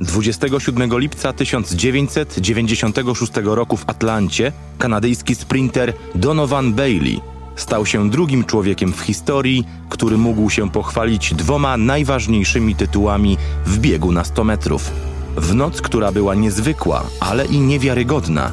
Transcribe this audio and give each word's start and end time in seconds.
27 0.00 0.98
lipca 0.98 1.32
1996 1.32 3.32
roku 3.44 3.76
w 3.76 3.84
Atlancie 3.86 4.52
kanadyjski 4.78 5.34
sprinter 5.34 5.92
Donovan 6.14 6.74
Bailey 6.74 7.20
stał 7.56 7.86
się 7.86 8.10
drugim 8.10 8.44
człowiekiem 8.44 8.92
w 8.92 9.00
historii, 9.00 9.66
który 9.88 10.18
mógł 10.18 10.50
się 10.50 10.70
pochwalić 10.70 11.34
dwoma 11.34 11.76
najważniejszymi 11.76 12.74
tytułami 12.74 13.36
w 13.66 13.78
biegu 13.78 14.12
na 14.12 14.24
100 14.24 14.44
metrów. 14.44 14.90
W 15.36 15.54
noc, 15.54 15.80
która 15.80 16.12
była 16.12 16.34
niezwykła, 16.34 17.04
ale 17.20 17.46
i 17.46 17.58
niewiarygodna, 17.58 18.52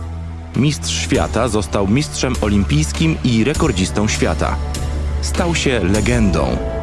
mistrz 0.55 1.01
świata 1.01 1.47
został 1.47 1.87
mistrzem 1.87 2.33
olimpijskim 2.41 3.15
i 3.23 3.43
rekordzistą 3.43 4.07
świata. 4.07 4.55
Stał 5.21 5.55
się 5.55 5.79
legendą. 5.83 6.76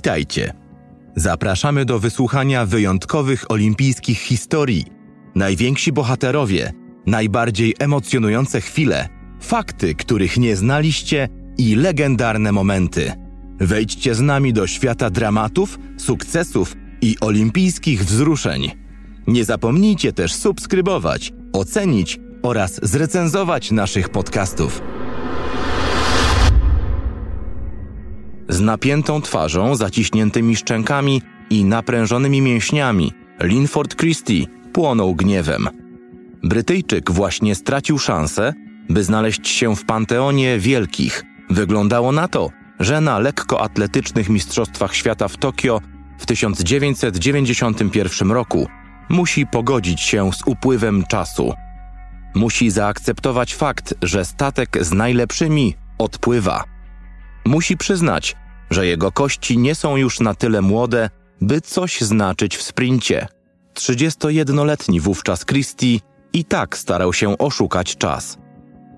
Witajcie. 0.00 0.52
Zapraszamy 1.16 1.84
do 1.84 1.98
wysłuchania 1.98 2.66
wyjątkowych 2.66 3.50
olimpijskich 3.50 4.18
historii. 4.18 4.84
Najwięksi 5.34 5.92
bohaterowie, 5.92 6.72
najbardziej 7.06 7.74
emocjonujące 7.78 8.60
chwile, 8.60 9.08
fakty, 9.40 9.94
których 9.94 10.36
nie 10.36 10.56
znaliście 10.56 11.28
i 11.58 11.74
legendarne 11.74 12.52
momenty. 12.52 13.12
Wejdźcie 13.58 14.14
z 14.14 14.20
nami 14.20 14.52
do 14.52 14.66
świata 14.66 15.10
dramatów, 15.10 15.78
sukcesów 15.98 16.76
i 17.00 17.16
olimpijskich 17.20 18.04
wzruszeń. 18.04 18.70
Nie 19.26 19.44
zapomnijcie 19.44 20.12
też 20.12 20.34
subskrybować, 20.34 21.32
ocenić 21.52 22.20
oraz 22.42 22.80
zrecenzować 22.82 23.70
naszych 23.70 24.08
podcastów. 24.08 24.82
Z 28.50 28.60
napiętą 28.60 29.22
twarzą, 29.22 29.74
zaciśniętymi 29.74 30.56
szczękami 30.56 31.22
i 31.50 31.64
naprężonymi 31.64 32.42
mięśniami, 32.42 33.12
Linford 33.40 33.96
Christie 33.96 34.46
płonął 34.72 35.14
gniewem. 35.14 35.68
Brytyjczyk 36.42 37.10
właśnie 37.10 37.54
stracił 37.54 37.98
szansę, 37.98 38.54
by 38.88 39.04
znaleźć 39.04 39.48
się 39.48 39.76
w 39.76 39.84
panteonie 39.84 40.58
wielkich. 40.58 41.24
Wyglądało 41.50 42.12
na 42.12 42.28
to, 42.28 42.50
że 42.80 43.00
na 43.00 43.18
lekkoatletycznych 43.18 44.28
Mistrzostwach 44.28 44.94
Świata 44.94 45.28
w 45.28 45.36
Tokio 45.36 45.80
w 46.18 46.26
1991 46.26 48.32
roku 48.32 48.68
musi 49.08 49.46
pogodzić 49.46 50.00
się 50.00 50.32
z 50.32 50.42
upływem 50.46 51.04
czasu. 51.04 51.52
Musi 52.34 52.70
zaakceptować 52.70 53.54
fakt, 53.54 53.94
że 54.02 54.24
statek 54.24 54.78
z 54.80 54.92
najlepszymi 54.92 55.74
odpływa. 55.98 56.79
Musi 57.44 57.76
przyznać, 57.76 58.36
że 58.70 58.86
jego 58.86 59.12
kości 59.12 59.58
nie 59.58 59.74
są 59.74 59.96
już 59.96 60.20
na 60.20 60.34
tyle 60.34 60.62
młode, 60.62 61.10
by 61.40 61.60
coś 61.60 62.00
znaczyć 62.00 62.56
w 62.56 62.62
sprincie. 62.62 63.26
31-letni 63.74 65.00
wówczas 65.00 65.44
Christie 65.44 65.98
i 66.32 66.44
tak 66.44 66.76
starał 66.76 67.12
się 67.12 67.38
oszukać 67.38 67.96
czas. 67.96 68.38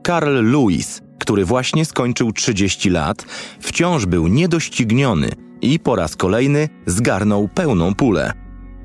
Carl 0.07 0.51
Lewis, 0.51 1.03
który 1.19 1.45
właśnie 1.45 1.85
skończył 1.85 2.33
30 2.33 2.91
lat, 2.91 3.27
wciąż 3.61 4.07
był 4.07 4.27
niedościgniony 4.27 5.29
i 5.61 5.79
po 5.79 5.97
raz 5.97 6.17
kolejny 6.17 6.69
zgarnął 6.87 7.49
pełną 7.49 7.95
pulę. 7.95 8.33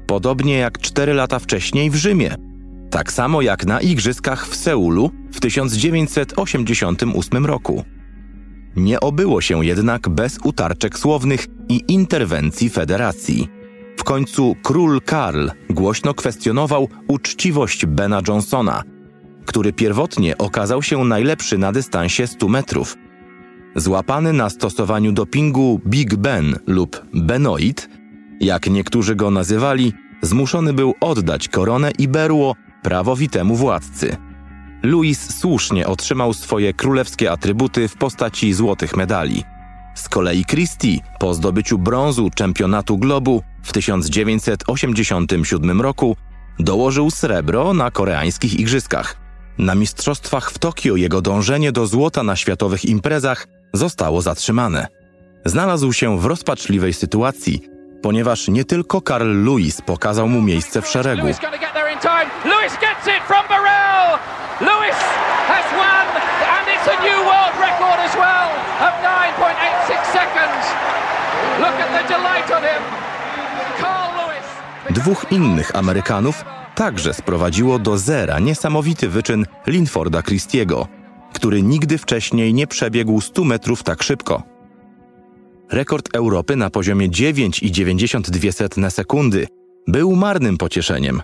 Podobnie 0.07 0.57
jak 0.57 0.79
4 0.79 1.13
lata 1.13 1.39
wcześniej 1.39 1.89
w 1.89 1.95
Rzymie. 1.95 2.35
Tak 2.89 3.11
samo 3.11 3.41
jak 3.41 3.65
na 3.65 3.81
Igrzyskach 3.81 4.47
w 4.47 4.55
Seulu 4.55 5.11
w 5.31 5.39
1988 5.39 7.45
roku. 7.45 7.83
Nie 8.77 8.99
obyło 8.99 9.41
się 9.41 9.65
jednak 9.65 10.09
bez 10.09 10.39
utarczek 10.43 10.99
słownych 10.99 11.47
i 11.69 11.83
interwencji 11.87 12.69
federacji. 12.69 13.47
W 13.97 14.03
końcu 14.03 14.55
król 14.63 15.01
Karl 15.01 15.47
głośno 15.69 16.13
kwestionował 16.13 16.89
uczciwość 17.07 17.85
Bena 17.85 18.21
Johnsona, 18.27 18.83
który 19.45 19.73
pierwotnie 19.73 20.37
okazał 20.37 20.83
się 20.83 21.03
najlepszy 21.03 21.57
na 21.57 21.71
dystansie 21.71 22.27
100 22.27 22.47
metrów. 22.47 22.97
Złapany 23.75 24.33
na 24.33 24.49
stosowaniu 24.49 25.11
dopingu 25.11 25.81
Big 25.87 26.15
Ben 26.15 26.59
lub 26.67 27.05
Benoit, 27.13 27.89
jak 28.39 28.69
niektórzy 28.69 29.15
go 29.15 29.31
nazywali, 29.31 29.93
zmuszony 30.21 30.73
był 30.73 30.93
oddać 31.01 31.47
koronę 31.47 31.91
i 31.99 32.07
berło 32.07 32.55
prawowitemu 32.83 33.55
władcy. 33.55 34.26
Louis 34.83 35.39
słusznie 35.39 35.87
otrzymał 35.87 36.33
swoje 36.33 36.73
królewskie 36.73 37.31
atrybuty 37.31 37.87
w 37.87 37.97
postaci 37.97 38.53
złotych 38.53 38.95
medali. 38.95 39.43
Z 39.95 40.09
kolei 40.09 40.45
Christie 40.45 40.99
po 41.19 41.33
zdobyciu 41.33 41.77
brązu 41.77 42.29
czempionatu 42.35 42.97
globu 42.97 43.43
w 43.63 43.73
1987 43.73 45.81
roku 45.81 46.17
dołożył 46.59 47.11
srebro 47.11 47.73
na 47.73 47.91
koreańskich 47.91 48.59
igrzyskach. 48.59 49.17
Na 49.57 49.75
mistrzostwach 49.75 50.51
w 50.51 50.57
Tokio 50.57 50.95
jego 50.95 51.21
dążenie 51.21 51.71
do 51.71 51.87
złota 51.87 52.23
na 52.23 52.35
światowych 52.35 52.85
imprezach 52.85 53.47
zostało 53.73 54.21
zatrzymane. 54.21 54.87
Znalazł 55.45 55.93
się 55.93 56.19
w 56.19 56.25
rozpaczliwej 56.25 56.93
sytuacji, 56.93 57.61
ponieważ 58.01 58.47
nie 58.47 58.65
tylko 58.65 59.01
Carl 59.01 59.45
Lewis 59.45 59.81
pokazał 59.81 60.27
mu 60.27 60.41
miejsce 60.41 60.81
w 60.81 60.87
szeregu. 60.87 61.27
12 68.17 68.55
of 68.87 68.93
9.86 69.03 70.05
seconds. 70.17 70.63
Look 71.59 71.75
at 71.83 71.89
the 71.97 72.03
delight 72.13 72.51
on 72.51 72.63
him. 72.63 72.83
Carl 73.81 74.11
Lewis. 74.17 74.47
Dwóch 74.89 75.31
innych 75.31 75.75
Amerykanów 75.75 76.45
także 76.75 77.13
sprowadziło 77.13 77.79
do 77.79 77.97
zera 77.97 78.39
niesamowity 78.39 79.09
wyczyn 79.09 79.45
Linforda 79.67 80.21
Christiego, 80.21 80.87
który 81.33 81.63
nigdy 81.63 81.97
wcześniej 81.97 82.53
nie 82.53 82.67
przebiegł 82.67 83.21
100 83.21 83.43
metrów 83.43 83.83
tak 83.83 84.03
szybko. 84.03 84.43
Rekord 85.71 86.15
Europy 86.15 86.55
na 86.55 86.69
poziomie 86.69 87.09
9,92 87.09 88.89
sekundy 88.89 89.47
był 89.87 90.15
marnym 90.15 90.57
pocieszeniem. 90.57 91.21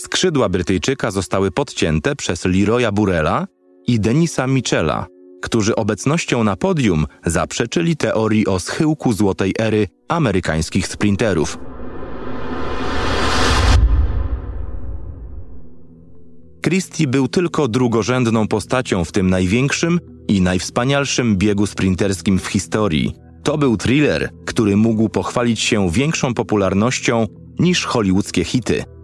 Skrzydła 0.00 0.48
Brytyjczyka 0.48 1.10
zostały 1.10 1.50
podcięte 1.50 2.16
przez 2.16 2.44
Leroya 2.44 2.92
Burela 2.92 3.46
i 3.86 4.00
Denisa 4.00 4.46
Michela, 4.46 5.06
którzy 5.42 5.76
obecnością 5.76 6.44
na 6.44 6.56
podium 6.56 7.06
zaprzeczyli 7.26 7.96
teorii 7.96 8.46
o 8.46 8.60
schyłku 8.60 9.12
złotej 9.12 9.54
ery 9.58 9.88
amerykańskich 10.08 10.88
sprinterów. 10.88 11.58
Christie 16.64 17.06
był 17.06 17.28
tylko 17.28 17.68
drugorzędną 17.68 18.48
postacią 18.48 19.04
w 19.04 19.12
tym 19.12 19.30
największym 19.30 20.00
i 20.28 20.40
najwspanialszym 20.40 21.36
biegu 21.36 21.66
sprinterskim 21.66 22.38
w 22.38 22.46
historii. 22.46 23.14
To 23.42 23.58
był 23.58 23.76
thriller, 23.76 24.30
który 24.46 24.76
mógł 24.76 25.08
pochwalić 25.08 25.60
się 25.60 25.90
większą 25.90 26.34
popularnością 26.34 27.26
niż 27.58 27.84
hollywoodzkie 27.84 28.44
hity– 28.44 28.84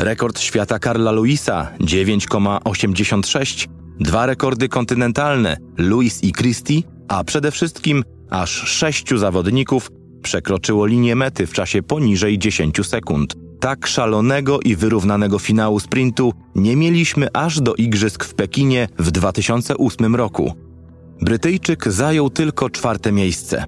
rekord 0.00 0.40
świata 0.40 0.78
Karla 0.78 1.12
Luisa 1.12 1.72
9,86, 1.80 3.68
dwa 4.00 4.26
rekordy 4.26 4.68
kontynentalne 4.68 5.56
Luis 5.78 6.24
i 6.24 6.32
Christie, 6.32 6.82
a 7.08 7.24
przede 7.24 7.50
wszystkim 7.50 8.04
aż 8.30 8.50
sześciu 8.50 9.18
zawodników 9.18 9.90
przekroczyło 10.22 10.86
linię 10.86 11.16
mety 11.16 11.46
w 11.46 11.52
czasie 11.52 11.82
poniżej 11.82 12.38
10 12.38 12.86
sekund. 12.86 13.34
Tak 13.60 13.86
szalonego 13.86 14.60
i 14.60 14.76
wyrównanego 14.76 15.38
finału 15.38 15.80
sprintu 15.80 16.32
nie 16.54 16.76
mieliśmy 16.76 17.28
aż 17.32 17.60
do 17.60 17.74
igrzysk 17.74 18.24
w 18.24 18.34
Pekinie 18.34 18.88
w 18.98 19.10
2008 19.10 20.16
roku. 20.16 20.52
Brytyjczyk 21.20 21.88
zajął 21.88 22.30
tylko 22.30 22.70
czwarte 22.70 23.12
miejsce 23.12 23.64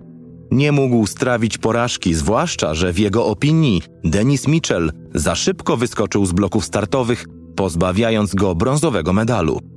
nie 0.52 0.72
mógł 0.72 1.06
strawić 1.06 1.58
porażki, 1.58 2.14
zwłaszcza, 2.14 2.74
że 2.74 2.92
w 2.92 2.98
jego 2.98 3.26
opinii 3.26 3.82
Denis 4.04 4.48
Mitchell 4.48 4.92
za 5.14 5.34
szybko 5.34 5.76
wyskoczył 5.76 6.26
z 6.26 6.32
bloków 6.32 6.64
startowych, 6.64 7.26
pozbawiając 7.56 8.34
go 8.34 8.54
brązowego 8.54 9.12
medalu. 9.12 9.71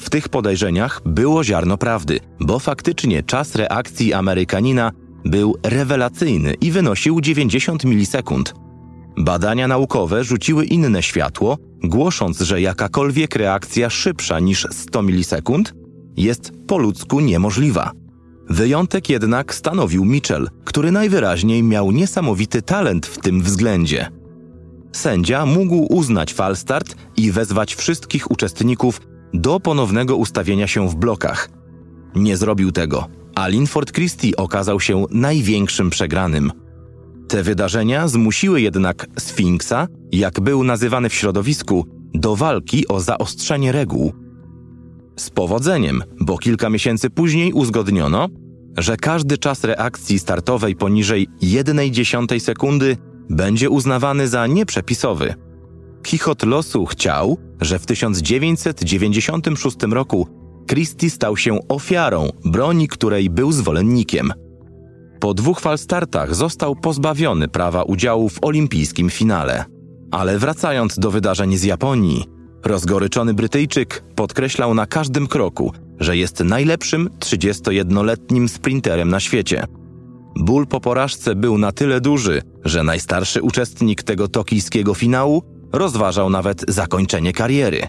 W 0.00 0.10
tych 0.10 0.28
podejrzeniach 0.28 1.00
było 1.04 1.44
ziarno 1.44 1.78
prawdy, 1.78 2.20
bo 2.40 2.58
faktycznie 2.58 3.22
czas 3.22 3.54
reakcji 3.54 4.12
Amerykanina 4.12 4.92
był 5.24 5.56
rewelacyjny 5.62 6.54
i 6.60 6.70
wynosił 6.70 7.20
90 7.20 7.84
milisekund. 7.84 8.54
Badania 9.18 9.68
naukowe 9.68 10.24
rzuciły 10.24 10.64
inne 10.64 11.02
światło, 11.02 11.58
głosząc, 11.84 12.40
że 12.40 12.60
jakakolwiek 12.60 13.36
reakcja 13.36 13.90
szybsza 13.90 14.40
niż 14.40 14.66
100 14.70 15.02
milisekund 15.02 15.74
jest 16.16 16.52
po 16.66 16.78
ludzku 16.78 17.20
niemożliwa. 17.20 17.92
Wyjątek 18.48 19.08
jednak 19.08 19.54
stanowił 19.54 20.04
Mitchell, 20.04 20.48
który 20.64 20.92
najwyraźniej 20.92 21.62
miał 21.62 21.90
niesamowity 21.92 22.62
talent 22.62 23.06
w 23.06 23.18
tym 23.18 23.42
względzie. 23.42 24.10
Sędzia 24.92 25.46
mógł 25.46 25.86
uznać 25.94 26.34
falstart 26.34 26.96
i 27.16 27.32
wezwać 27.32 27.74
wszystkich 27.74 28.30
uczestników 28.30 29.00
do 29.34 29.60
ponownego 29.60 30.16
ustawienia 30.16 30.66
się 30.66 30.88
w 30.88 30.96
blokach. 30.96 31.48
Nie 32.14 32.36
zrobił 32.36 32.72
tego, 32.72 33.06
a 33.34 33.48
Linford 33.48 33.92
Christie 33.92 34.36
okazał 34.36 34.80
się 34.80 35.04
największym 35.10 35.90
przegranym. 35.90 36.52
Te 37.28 37.42
wydarzenia 37.42 38.08
zmusiły 38.08 38.60
jednak 38.60 39.06
Sfinksa, 39.18 39.86
jak 40.12 40.40
był 40.40 40.64
nazywany 40.64 41.08
w 41.08 41.14
środowisku, 41.14 41.86
do 42.14 42.36
walki 42.36 42.88
o 42.88 43.00
zaostrzenie 43.00 43.72
reguł. 43.72 44.12
Z 45.16 45.30
powodzeniem, 45.30 46.02
bo 46.20 46.38
kilka 46.38 46.70
miesięcy 46.70 47.10
później 47.10 47.52
uzgodniono, 47.52 48.28
że 48.78 48.96
każdy 48.96 49.38
czas 49.38 49.64
reakcji 49.64 50.18
startowej 50.18 50.76
poniżej 50.76 51.28
1,1 51.42 52.40
sekundy 52.40 52.96
będzie 53.30 53.70
uznawany 53.70 54.28
za 54.28 54.46
nieprzepisowy. 54.46 55.34
Chichot 56.06 56.42
losu 56.42 56.86
chciał, 56.86 57.38
że 57.60 57.78
w 57.78 57.86
1996 57.86 59.76
roku 59.90 60.28
Christie 60.70 61.10
stał 61.10 61.36
się 61.36 61.68
ofiarą 61.68 62.28
broni, 62.44 62.88
której 62.88 63.30
był 63.30 63.52
zwolennikiem. 63.52 64.32
Po 65.20 65.34
dwóch 65.34 65.60
falstartach 65.60 66.34
został 66.34 66.76
pozbawiony 66.76 67.48
prawa 67.48 67.82
udziału 67.82 68.28
w 68.28 68.38
olimpijskim 68.42 69.10
finale. 69.10 69.64
Ale 70.10 70.38
wracając 70.38 70.98
do 70.98 71.10
wydarzeń 71.10 71.56
z 71.56 71.62
Japonii, 71.62 72.24
rozgoryczony 72.64 73.34
Brytyjczyk 73.34 74.04
podkreślał 74.14 74.74
na 74.74 74.86
każdym 74.86 75.26
kroku, 75.26 75.72
że 76.00 76.16
jest 76.16 76.40
najlepszym 76.40 77.10
31-letnim 77.18 78.48
sprinterem 78.48 79.08
na 79.08 79.20
świecie. 79.20 79.66
Ból 80.36 80.66
po 80.66 80.80
porażce 80.80 81.34
był 81.34 81.58
na 81.58 81.72
tyle 81.72 82.00
duży, 82.00 82.42
że 82.64 82.82
najstarszy 82.82 83.42
uczestnik 83.42 84.02
tego 84.02 84.28
tokijskiego 84.28 84.94
finału 84.94 85.42
rozważał 85.72 86.30
nawet 86.30 86.64
zakończenie 86.68 87.32
kariery. 87.32 87.88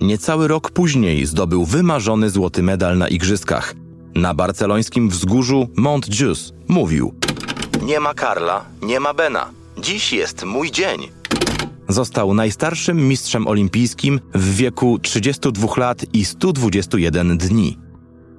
Niecały 0.00 0.48
rok 0.48 0.70
później 0.70 1.26
zdobył 1.26 1.64
wymarzony 1.64 2.30
złoty 2.30 2.62
medal 2.62 2.98
na 2.98 3.08
igrzyskach. 3.08 3.74
Na 4.14 4.34
barcelońskim 4.34 5.08
wzgórzu 5.08 5.68
Mont 5.76 6.20
Jus 6.20 6.52
mówił: 6.68 7.14
Nie 7.82 8.00
ma 8.00 8.14
Karla, 8.14 8.64
nie 8.82 9.00
ma 9.00 9.14
Bena. 9.14 9.50
Dziś 9.78 10.12
jest 10.12 10.44
mój 10.44 10.70
dzień. 10.70 11.08
Został 11.88 12.34
najstarszym 12.34 13.08
mistrzem 13.08 13.46
olimpijskim 13.46 14.20
w 14.34 14.54
wieku 14.54 14.98
32 14.98 15.68
lat 15.76 16.04
i 16.12 16.24
121 16.24 17.38
dni. 17.38 17.78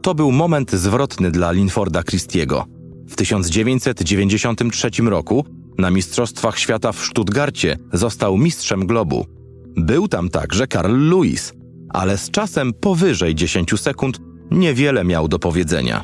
To 0.02 0.16
był 0.16 0.32
moment 0.32 0.72
zwrotny 0.72 1.32
dla 1.32 1.52
Linforda 1.52 2.04
Christiego. 2.04 2.66
W 3.08 3.16
1993 3.16 4.90
roku 5.02 5.46
na 5.80 5.92
Mistrzostwach 5.92 6.60
Świata 6.60 6.92
w 6.92 7.00
Stuttgarcie 7.00 7.78
został 7.94 8.38
mistrzem 8.38 8.88
globu. 8.88 9.26
Był 9.78 10.08
tam 10.08 10.30
także 10.30 10.68
Karl 10.68 11.10
Lewis, 11.10 11.54
ale 11.94 12.18
z 12.18 12.32
czasem 12.32 12.74
powyżej 12.74 13.36
10 13.36 13.82
sekund 13.82 14.18
niewiele 14.52 15.04
miał 15.04 15.28
do 15.28 15.40
powiedzenia. 15.40 16.04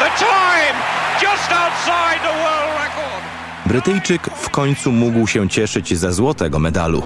The 0.00 0.10
time 0.16 0.76
just 1.20 1.52
outside 1.52 2.20
the 2.22 2.34
world 2.42 2.72
record. 2.80 3.39
Brytyjczyk 3.70 4.30
w 4.36 4.50
końcu 4.50 4.92
mógł 4.92 5.26
się 5.26 5.48
cieszyć 5.48 5.98
ze 5.98 6.12
złotego 6.12 6.58
medalu. 6.58 7.02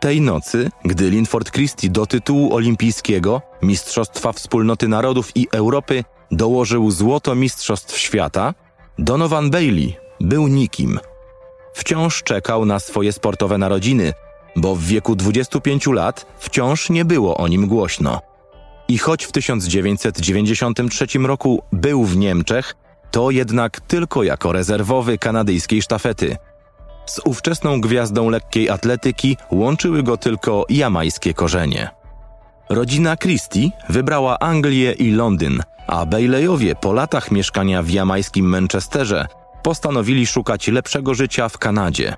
Tej 0.00 0.20
nocy, 0.20 0.70
gdy 0.84 1.10
Linford 1.10 1.50
Christie 1.50 1.90
do 1.90 2.06
tytułu 2.06 2.54
olimpijskiego, 2.54 3.42
Mistrzostwa 3.62 4.32
Wspólnoty 4.32 4.88
Narodów 4.88 5.36
i 5.36 5.48
Europy 5.52 6.04
dołożył 6.30 6.90
złoto 6.90 7.34
Mistrzostw 7.34 7.98
Świata, 7.98 8.54
Donovan 8.98 9.50
Bailey 9.50 9.96
był 10.20 10.48
nikim. 10.48 11.00
Wciąż 11.74 12.22
czekał 12.22 12.64
na 12.64 12.80
swoje 12.80 13.12
sportowe 13.12 13.58
narodziny, 13.58 14.12
bo 14.56 14.74
w 14.74 14.82
wieku 14.82 15.16
25 15.16 15.86
lat 15.86 16.26
wciąż 16.38 16.90
nie 16.90 17.04
było 17.04 17.36
o 17.36 17.48
nim 17.48 17.66
głośno. 17.66 18.29
I 18.90 18.98
choć 18.98 19.24
w 19.24 19.32
1993 19.32 21.06
roku 21.18 21.62
był 21.72 22.04
w 22.04 22.16
Niemczech, 22.16 22.74
to 23.10 23.30
jednak 23.30 23.80
tylko 23.80 24.22
jako 24.22 24.52
rezerwowy 24.52 25.18
kanadyjskiej 25.18 25.82
sztafety. 25.82 26.36
Z 27.06 27.20
ówczesną 27.24 27.80
gwiazdą 27.80 28.30
lekkiej 28.30 28.70
atletyki 28.70 29.36
łączyły 29.50 30.02
go 30.02 30.16
tylko 30.16 30.64
jamajskie 30.68 31.34
korzenie. 31.34 31.90
Rodzina 32.68 33.16
Christie 33.16 33.70
wybrała 33.88 34.38
Anglię 34.38 34.92
i 34.92 35.10
Londyn, 35.10 35.62
a 35.86 36.06
Bayleyowie 36.06 36.74
po 36.74 36.92
latach 36.92 37.30
mieszkania 37.30 37.82
w 37.82 37.90
jamajskim 37.90 38.46
Manchesterze 38.46 39.26
postanowili 39.62 40.26
szukać 40.26 40.68
lepszego 40.68 41.14
życia 41.14 41.48
w 41.48 41.58
Kanadzie. 41.58 42.16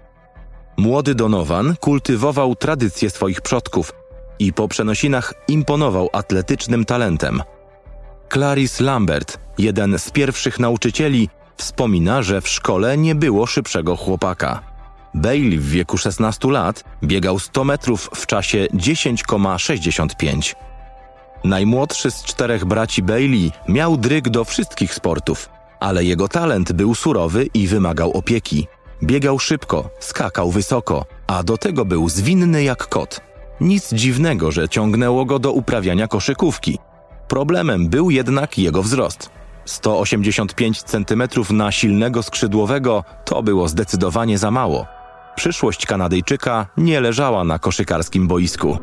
Młody 0.77 1.15
Donovan 1.15 1.75
kultywował 1.81 2.57
tradycje 2.57 3.11
swoich 3.11 3.41
przodków 3.41 3.93
i 4.39 4.53
po 4.53 4.69
przenosinach 4.69 5.35
imponował 5.49 6.09
atletycznym 6.13 6.85
talentem. 6.85 7.43
Clarice 8.33 8.85
Lambert, 8.85 9.39
jeden 9.59 9.99
z 9.99 10.11
pierwszych 10.11 10.59
nauczycieli, 10.59 11.29
wspomina, 11.57 12.23
że 12.23 12.41
w 12.41 12.49
szkole 12.49 12.97
nie 12.97 13.15
było 13.15 13.47
szybszego 13.47 13.97
chłopaka. 13.97 14.61
Bailey 15.15 15.59
w 15.59 15.69
wieku 15.69 15.99
16 15.99 16.51
lat 16.51 16.85
biegał 17.05 17.39
100 17.39 17.65
metrów 17.65 18.11
w 18.15 18.27
czasie 18.27 18.67
10,65. 18.75 20.55
Najmłodszy 21.45 22.11
z 22.11 22.25
czterech 22.25 22.65
braci 22.65 23.03
Bailey 23.03 23.53
miał 23.69 23.97
dryg 23.97 24.29
do 24.29 24.45
wszystkich 24.45 24.95
sportów, 24.95 25.49
ale 25.81 26.05
jego 26.05 26.29
talent 26.29 26.73
był 26.73 26.95
surowy 26.95 27.47
i 27.55 27.67
wymagał 27.67 28.13
opieki. 28.13 28.67
Biegał 29.03 29.39
szybko, 29.39 29.91
skakał 30.01 30.51
wysoko, 30.51 31.05
a 31.27 31.43
do 31.43 31.59
tego 31.59 31.85
był 31.85 32.09
zwinny 32.09 32.63
jak 32.63 32.89
kot. 32.89 33.21
Nic 33.63 33.93
dziwnego, 33.95 34.51
że 34.51 34.69
ciągnęło 34.69 35.25
go 35.25 35.39
do 35.39 35.53
uprawiania 35.53 36.09
koszykówki. 36.09 36.79
Problemem 37.29 37.89
był 37.89 38.11
jednak 38.11 38.59
jego 38.59 38.83
wzrost. 38.83 39.31
185 39.65 40.83
cm 40.83 41.23
na 41.51 41.73
silnego 41.73 42.23
skrzydłowego 42.23 43.05
to 43.25 43.43
było 43.43 43.69
zdecydowanie 43.69 44.39
za 44.39 44.51
mało. 44.51 44.87
Przyszłość 45.37 45.87
Kanadyjczyka 45.87 46.67
nie 46.77 47.01
leżała 47.01 47.45
na 47.45 47.59
koszykarskim 47.59 48.29
boisku. 48.29 48.79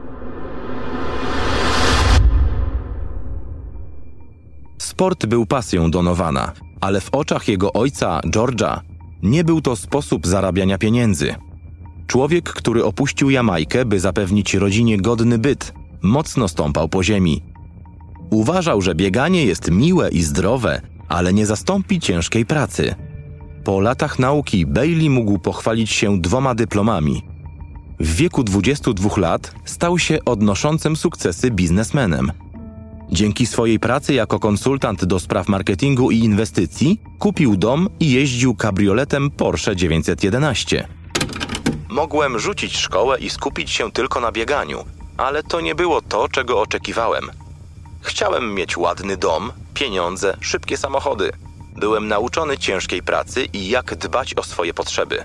Sport 4.77 5.25
był 5.25 5.45
pasją 5.45 5.91
Donowana, 5.91 6.51
ale 6.81 7.01
w 7.01 7.09
oczach 7.13 7.48
jego 7.48 7.74
ojca, 7.74 8.21
George'a, 8.25 8.79
nie 9.24 9.43
był 9.43 9.62
to 9.62 9.75
sposób 9.75 10.27
zarabiania 10.27 10.77
pieniędzy. 10.77 11.36
Człowiek, 12.10 12.50
który 12.50 12.86
opuścił 12.86 13.30
Jamajkę, 13.30 13.86
by 13.86 14.00
zapewnić 14.00 14.54
rodzinie 14.54 14.98
godny 14.98 15.38
byt, 15.38 15.74
mocno 16.01 16.48
stąpał 16.48 16.89
po 16.89 17.04
ziemi. 17.04 17.44
Uważał, 18.30 18.82
że 18.82 18.96
bieganie 18.96 19.46
jest 19.46 19.72
miłe 19.72 20.10
i 20.10 20.22
zdrowe, 20.22 20.82
ale 21.10 21.34
nie 21.34 21.46
zastąpi 21.46 22.00
ciężkiej 22.00 22.46
pracy. 22.46 22.96
Po 23.63 23.80
latach 23.80 24.20
nauki 24.20 24.66
Bailey 24.66 25.10
mógł 25.10 25.39
pochwalić 25.39 25.92
się 25.92 26.22
dwoma 26.22 26.56
dyplomami. 26.56 27.22
W 28.00 28.16
wieku 28.16 28.44
22 28.44 29.10
lat 29.18 29.56
stał 29.66 30.00
się 30.00 30.25
odnoszącym 30.25 30.96
sukcesy 30.96 31.51
biznesmenem. 31.51 32.32
Dzięki 33.12 33.46
swojej 33.46 33.80
pracy 33.80 34.13
jako 34.13 34.39
konsultant 34.39 35.06
do 35.06 35.20
spraw 35.20 35.48
marketingu 35.48 36.12
i 36.12 36.20
inwestycji 36.20 37.01
kupił 37.20 37.58
dom 37.58 37.89
i 38.00 38.12
jeździł 38.12 38.56
kabrioletem 38.56 39.32
Porsche 39.32 39.75
911. 39.75 40.88
Mogłem 41.89 42.39
rzucić 42.39 42.77
szkołę 42.77 43.19
i 43.19 43.29
skupić 43.29 43.72
się 43.72 43.91
tylko 43.91 44.19
na 44.19 44.31
bieganiu, 44.31 44.86
ale 45.17 45.43
to 45.43 45.62
nie 45.62 45.75
było 45.75 46.01
to, 46.01 46.29
czego 46.29 46.62
oczekiwałem. 46.62 47.31
Chciałem 48.01 48.53
mieć 48.53 48.77
ładny 48.77 49.17
dom, 49.17 49.51
pieniądze, 49.74 50.38
szybkie 50.41 50.77
samochody. 50.77 51.31
Byłem 51.75 52.08
nauczony 52.08 52.58
ciężkiej 52.58 53.03
pracy 53.03 53.46
i 53.53 53.69
jak 53.69 53.96
dbać 53.96 54.34
o 54.34 54.43
swoje 54.43 54.74
potrzeby. 54.74 55.24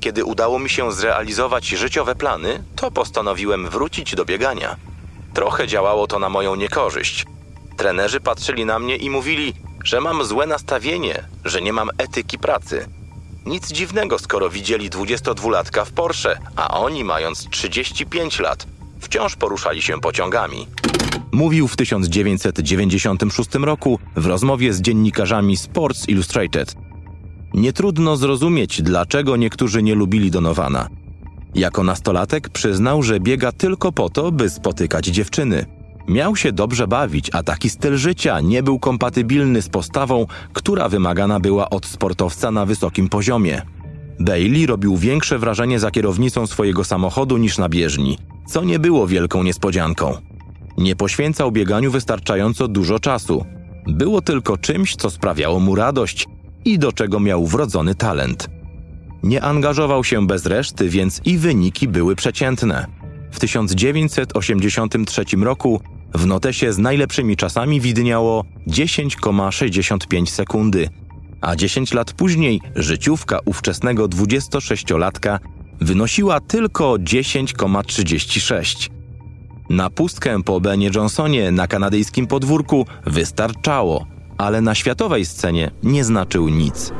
Kiedy 0.00 0.24
udało 0.24 0.58
mi 0.58 0.70
się 0.70 0.92
zrealizować 0.92 1.66
życiowe 1.66 2.14
plany, 2.14 2.64
to 2.76 2.90
postanowiłem 2.90 3.68
wrócić 3.68 4.14
do 4.14 4.24
biegania. 4.24 4.76
Trochę 5.34 5.66
działało 5.66 6.06
to 6.06 6.18
na 6.18 6.28
moją 6.28 6.54
niekorzyść. 6.54 7.26
Trenerzy 7.76 8.20
patrzyli 8.20 8.64
na 8.64 8.78
mnie 8.78 8.96
i 8.96 9.10
mówili, 9.10 9.54
że 9.84 10.00
mam 10.00 10.24
złe 10.24 10.46
nastawienie, 10.46 11.24
że 11.44 11.62
nie 11.62 11.72
mam 11.72 11.90
etyki 11.98 12.38
pracy. 12.38 12.88
Nic 13.46 13.72
dziwnego, 13.72 14.18
skoro 14.18 14.50
widzieli 14.50 14.90
22-latka 14.90 15.84
w 15.84 15.92
Porsche, 15.92 16.38
a 16.56 16.80
oni, 16.80 17.04
mając 17.04 17.48
35 17.50 18.38
lat, 18.38 18.66
wciąż 19.00 19.36
poruszali 19.36 19.82
się 19.82 20.00
pociągami. 20.00 20.66
Mówił 21.32 21.68
w 21.68 21.76
1996 21.76 23.54
roku 23.54 23.98
w 24.16 24.26
rozmowie 24.26 24.72
z 24.72 24.80
dziennikarzami 24.80 25.56
Sports 25.56 26.08
Illustrated. 26.08 26.74
Nie 27.54 27.72
trudno 27.72 28.16
zrozumieć, 28.16 28.82
dlaczego 28.82 29.36
niektórzy 29.36 29.82
nie 29.82 29.94
lubili 29.94 30.30
Donowana. 30.30 30.88
Jako 31.54 31.82
nastolatek 31.82 32.48
przyznał, 32.48 33.02
że 33.02 33.20
biega 33.20 33.52
tylko 33.52 33.92
po 33.92 34.10
to, 34.10 34.32
by 34.32 34.50
spotykać 34.50 35.06
dziewczyny. 35.06 35.79
Miał 36.08 36.36
się 36.36 36.52
dobrze 36.52 36.86
bawić, 36.86 37.30
a 37.32 37.42
taki 37.42 37.70
styl 37.70 37.96
życia 37.96 38.40
nie 38.40 38.62
był 38.62 38.78
kompatybilny 38.78 39.62
z 39.62 39.68
postawą, 39.68 40.26
która 40.52 40.88
wymagana 40.88 41.40
była 41.40 41.70
od 41.70 41.86
sportowca 41.86 42.50
na 42.50 42.66
wysokim 42.66 43.08
poziomie. 43.08 43.62
Bailey 44.20 44.66
robił 44.66 44.96
większe 44.96 45.38
wrażenie 45.38 45.80
za 45.80 45.90
kierownicą 45.90 46.46
swojego 46.46 46.84
samochodu 46.84 47.36
niż 47.36 47.58
na 47.58 47.68
bieżni, 47.68 48.18
co 48.46 48.64
nie 48.64 48.78
było 48.78 49.06
wielką 49.06 49.42
niespodzianką. 49.42 50.16
Nie 50.78 50.96
poświęcał 50.96 51.52
bieganiu 51.52 51.90
wystarczająco 51.90 52.68
dużo 52.68 52.98
czasu. 52.98 53.44
Było 53.86 54.22
tylko 54.22 54.56
czymś, 54.58 54.96
co 54.96 55.10
sprawiało 55.10 55.60
mu 55.60 55.74
radość 55.74 56.26
i 56.64 56.78
do 56.78 56.92
czego 56.92 57.20
miał 57.20 57.46
wrodzony 57.46 57.94
talent. 57.94 58.48
Nie 59.22 59.42
angażował 59.42 60.04
się 60.04 60.26
bez 60.26 60.46
reszty, 60.46 60.88
więc 60.88 61.20
i 61.24 61.38
wyniki 61.38 61.88
były 61.88 62.16
przeciętne. 62.16 62.86
W 63.30 63.40
1983 63.40 65.24
roku 65.42 65.80
w 66.14 66.26
notesie 66.26 66.72
z 66.72 66.78
najlepszymi 66.78 67.36
czasami 67.36 67.80
widniało 67.80 68.44
10,65 68.68 70.26
sekundy, 70.26 70.88
a 71.40 71.56
10 71.56 71.94
lat 71.94 72.12
później 72.12 72.60
życiówka 72.76 73.38
ówczesnego 73.44 74.08
26-latka 74.08 75.38
wynosiła 75.80 76.40
tylko 76.40 76.92
10,36. 76.92 78.90
Na 79.70 79.90
pustkę 79.90 80.42
po 80.42 80.60
Benie 80.60 80.90
Johnsonie 80.94 81.50
na 81.50 81.66
kanadyjskim 81.66 82.26
podwórku 82.26 82.86
wystarczało, 83.06 84.06
ale 84.38 84.60
na 84.60 84.74
światowej 84.74 85.24
scenie 85.26 85.70
nie 85.82 86.04
znaczył 86.04 86.48
nic. 86.48 86.92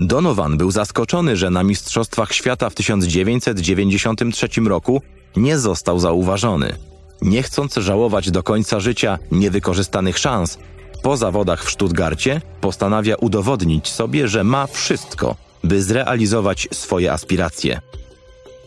Donovan 0.00 0.56
był 0.56 0.70
zaskoczony, 0.70 1.36
że 1.36 1.50
na 1.50 1.62
Mistrzostwach 1.62 2.32
Świata 2.32 2.70
w 2.70 2.74
1993 2.74 4.48
roku 4.66 5.02
nie 5.36 5.58
został 5.58 5.98
zauważony. 5.98 6.76
Nie 7.22 7.42
chcąc 7.42 7.74
żałować 7.74 8.30
do 8.30 8.42
końca 8.42 8.80
życia 8.80 9.18
niewykorzystanych 9.30 10.18
szans, 10.18 10.58
po 11.02 11.16
zawodach 11.16 11.64
w 11.64 11.70
Stuttgarcie 11.70 12.40
postanawia 12.60 13.14
udowodnić 13.14 13.88
sobie, 13.88 14.28
że 14.28 14.44
ma 14.44 14.66
wszystko, 14.66 15.36
by 15.64 15.82
zrealizować 15.82 16.68
swoje 16.72 17.12
aspiracje. 17.12 17.80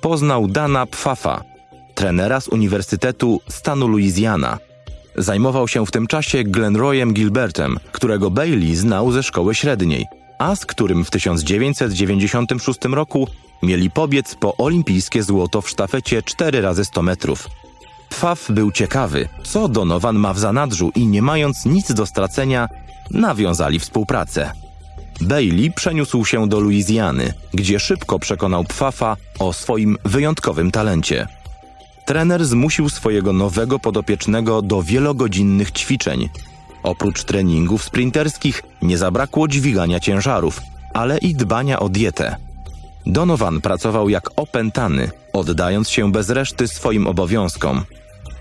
Poznał 0.02 0.48
Dana 0.48 0.86
Pfafa, 0.86 1.44
trenera 1.96 2.42
z 2.42 2.48
Uniwersytetu 2.48 3.42
stanu 3.50 3.88
Louisiana. 3.88 4.58
Zajmował 5.16 5.68
się 5.68 5.86
w 5.86 5.92
tym 5.92 6.08
czasie 6.08 6.44
Glenroyem 6.44 7.14
Gilbertem, 7.14 7.78
którego 7.92 8.32
Bailey 8.32 8.76
znał 8.76 9.12
ze 9.12 9.24
szkoły 9.24 9.56
średniej– 9.56 10.06
a 10.40 10.56
z 10.56 10.66
którym 10.66 11.06
w 11.06 11.12
1996 11.12 12.80
roku 12.86 13.28
mieli 13.64 13.92
pobiec 13.92 14.36
po 14.36 14.58
olimpijskie 14.58 15.24
złoto 15.24 15.62
w 15.62 15.70
sztafecie 15.70 16.24
4 16.24 16.62
razy 16.62 16.86
100 16.86 17.02
metrów. 17.02 17.50
Pfaff 18.10 18.52
był 18.52 18.72
ciekawy, 18.72 19.30
co 19.44 19.68
Donovan 19.68 20.16
ma 20.16 20.34
w 20.34 20.40
zanadrzu 20.40 20.92
i 20.96 21.08
nie 21.08 21.22
mając 21.22 21.66
nic 21.66 21.94
do 21.94 22.06
stracenia, 22.06 22.70
nawiązali 23.12 23.80
współpracę. 23.80 24.52
Bailey 25.22 25.72
przeniósł 25.72 26.26
się 26.26 26.50
do 26.50 26.60
Luizjany, 26.60 27.34
gdzie 27.54 27.80
szybko 27.80 28.20
przekonał 28.20 28.64
Pfaffa 28.64 29.18
o 29.40 29.54
swoim 29.54 29.98
wyjątkowym 30.06 30.72
talencie. 30.72 31.28
Trener 32.06 32.46
zmusił 32.46 32.90
swojego 32.90 33.34
nowego 33.34 33.80
podopiecznego 33.80 34.62
do 34.62 34.84
wielogodzinnych 34.84 35.72
ćwiczeń, 35.72 36.30
Oprócz 36.90 37.24
treningów 37.24 37.84
sprinterskich 37.84 38.64
nie 38.82 38.98
zabrakło 38.98 39.48
dźwigania 39.48 40.00
ciężarów, 40.00 40.62
ale 40.94 41.18
i 41.18 41.36
dbania 41.36 41.80
o 41.80 41.90
dietę. 41.90 42.36
Donovan 43.06 43.62
pracował 43.62 44.10
jak 44.10 44.30
opętany, 44.36 45.12
oddając 45.34 45.90
się 45.90 46.12
bez 46.12 46.30
reszty 46.30 46.68
swoim 46.68 47.08
obowiązkom. 47.08 47.84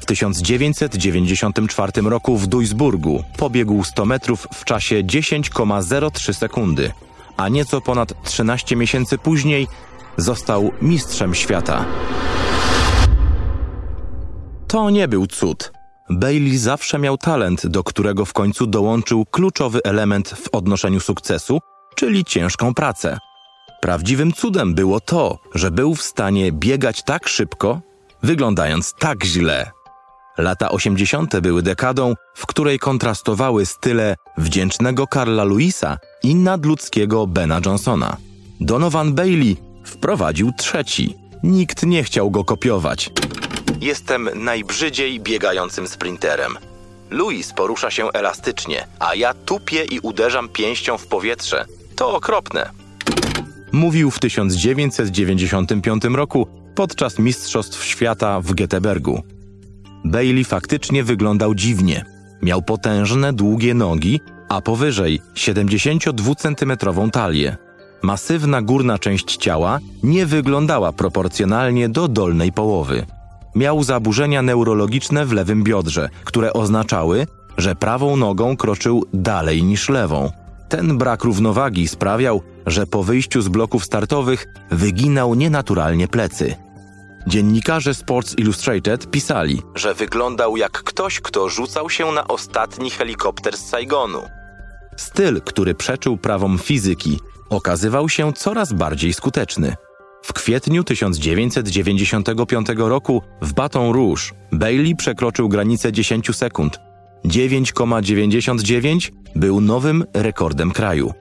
W 0.01 0.07
1994 0.07 1.93
roku 2.03 2.37
w 2.39 2.47
Duisburgu 2.47 3.25
pobiegł 3.37 3.85
100 3.85 4.05
metrów 4.07 4.49
w 4.55 4.65
czasie 4.65 5.05
10,03 5.05 6.33
sekundy, 6.33 6.93
a 7.37 7.49
nieco 7.49 7.81
ponad 7.81 8.23
13 8.23 8.77
miesięcy 8.77 9.19
później 9.19 9.67
został 10.17 10.71
mistrzem 10.83 11.35
świata. 11.35 11.85
To 14.69 14.91
nie 14.91 15.09
był 15.09 15.27
cud. 15.27 15.78
Bailey 16.11 16.59
zawsze 16.59 16.99
miał 16.99 17.19
talent, 17.19 17.67
do 17.67 17.85
którego 17.85 18.25
w 18.25 18.33
końcu 18.33 18.67
dołączył 18.67 19.25
kluczowy 19.31 19.81
element 19.85 20.29
w 20.29 20.49
odnoszeniu 20.53 21.01
sukcesu, 21.01 21.59
czyli 21.95 22.25
ciężką 22.25 22.75
pracę. 22.75 23.19
Prawdziwym 23.81 24.33
cudem 24.33 24.75
było 24.75 25.01
to, 25.01 25.39
że 25.55 25.71
był 25.71 25.95
w 25.95 26.03
stanie 26.03 26.53
biegać 26.53 27.03
tak 27.03 27.29
szybko, 27.29 27.81
wyglądając 28.23 28.95
tak 28.99 29.25
źle. 29.25 29.71
Lata 30.39 30.71
80. 30.71 31.41
były 31.41 31.63
dekadą, 31.63 32.15
w 32.35 32.47
której 32.47 32.79
kontrastowały 32.79 33.67
style 33.67 34.17
wdzięcznego 34.39 35.07
Karla 35.07 35.45
Louisa 35.45 35.99
i 36.23 36.35
nadludzkiego 36.35 37.27
Bena 37.27 37.61
Johnsona. 37.67 38.17
Donovan 38.61 39.15
Bailey 39.15 39.57
wprowadził 39.85 40.53
trzeci. 40.59 41.15
Nikt 41.43 41.87
nie 41.87 42.05
chciał 42.05 42.31
go 42.31 42.45
kopiować. 42.45 43.11
Jestem 43.81 44.31
najbrzydziej 44.35 45.21
biegającym 45.21 45.89
sprinterem. 45.89 46.59
Louis 47.11 47.53
porusza 47.53 47.91
się 47.91 48.13
elastycznie, 48.13 48.87
a 48.99 49.15
ja 49.15 49.35
tupię 49.35 49.85
i 49.85 50.01
uderzam 50.01 50.49
pięścią 50.49 50.99
w 50.99 51.07
powietrze. 51.07 51.65
To 51.97 52.15
okropne. 52.15 52.71
Mówił 53.73 54.11
w 54.11 54.19
1995 54.19 56.05
roku 56.05 56.47
podczas 56.75 57.19
Mistrzostw 57.19 57.85
Świata 57.85 58.41
w 58.41 58.55
Göteborgu. 58.55 59.21
Bailey 60.05 60.45
faktycznie 60.45 61.05
wyglądał 61.05 61.55
dziwnie. 61.55 62.05
Miał 62.43 62.63
potężne, 62.63 63.33
długie 63.33 63.75
nogi, 63.75 64.21
a 64.49 64.61
powyżej 64.61 65.21
72-centymetrową 65.35 67.11
talię. 67.11 67.57
Masywna 68.03 68.63
górna 68.63 68.99
część 68.99 69.37
ciała 69.37 69.79
nie 70.03 70.27
wyglądała 70.27 70.93
proporcjonalnie 70.93 71.89
do 71.89 72.09
dolnej 72.09 72.53
połowy 72.53 73.07
miał 73.55 73.83
zaburzenia 73.83 74.43
neurologiczne 74.43 75.27
w 75.27 75.33
lewym 75.33 75.65
biodrze, 75.65 76.09
które 76.25 76.53
oznaczały, 76.53 77.27
że 77.59 77.75
prawą 77.75 78.17
nogą 78.17 78.57
kroczył 78.57 79.05
dalej 79.13 79.63
niż 79.63 79.89
lewą. 79.89 80.31
Ten 80.69 80.99
brak 80.99 81.25
równowagi 81.25 81.89
sprawiał, 81.89 82.43
że 82.67 82.87
po 82.87 83.03
wyjściu 83.03 83.43
z 83.43 83.49
bloków 83.49 83.85
startowych 83.85 84.47
wyginał 84.71 85.35
nienaturalnie 85.35 86.09
plecy. 86.09 86.55
Dziennikarze 87.27 87.95
Sports 87.95 88.35
Illustrated 88.39 89.11
pisali, 89.11 89.63
że 89.75 89.95
wyglądał 89.95 90.57
jak 90.57 90.73
ktoś, 90.73 91.21
kto 91.21 91.49
rzucał 91.49 91.91
się 91.91 92.13
na 92.13 92.29
ostatni 92.29 92.91
helikopter 92.91 93.57
z 93.57 93.69
Saigonu. 93.69 94.23
Styl, 94.97 95.41
który 95.43 95.75
przeczył 95.75 96.17
prawom 96.17 96.59
fizyki, 96.59 97.21
okazywał 97.51 98.09
się 98.09 98.33
coraz 98.33 98.73
bardziej 98.73 99.13
skuteczny. 99.13 99.77
W 100.23 100.33
kwietniu 100.33 100.85
1995 100.85 102.67
roku 102.77 103.23
w 103.43 103.53
Baton 103.53 103.93
Rouge 103.93 104.23
Bailey 104.53 104.97
przekroczył 104.97 105.49
granicę 105.49 105.93
10 105.93 106.37
sekund. 106.37 106.81
9,99 107.25 109.11
był 109.37 109.61
nowym 109.61 110.05
rekordem 110.15 110.71
kraju. 110.71 111.13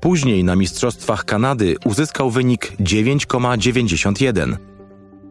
Później 0.00 0.44
na 0.44 0.56
Mistrzostwach 0.56 1.24
Kanady 1.24 1.76
uzyskał 1.84 2.30
wynik 2.30 2.72
9,91. 2.80 4.56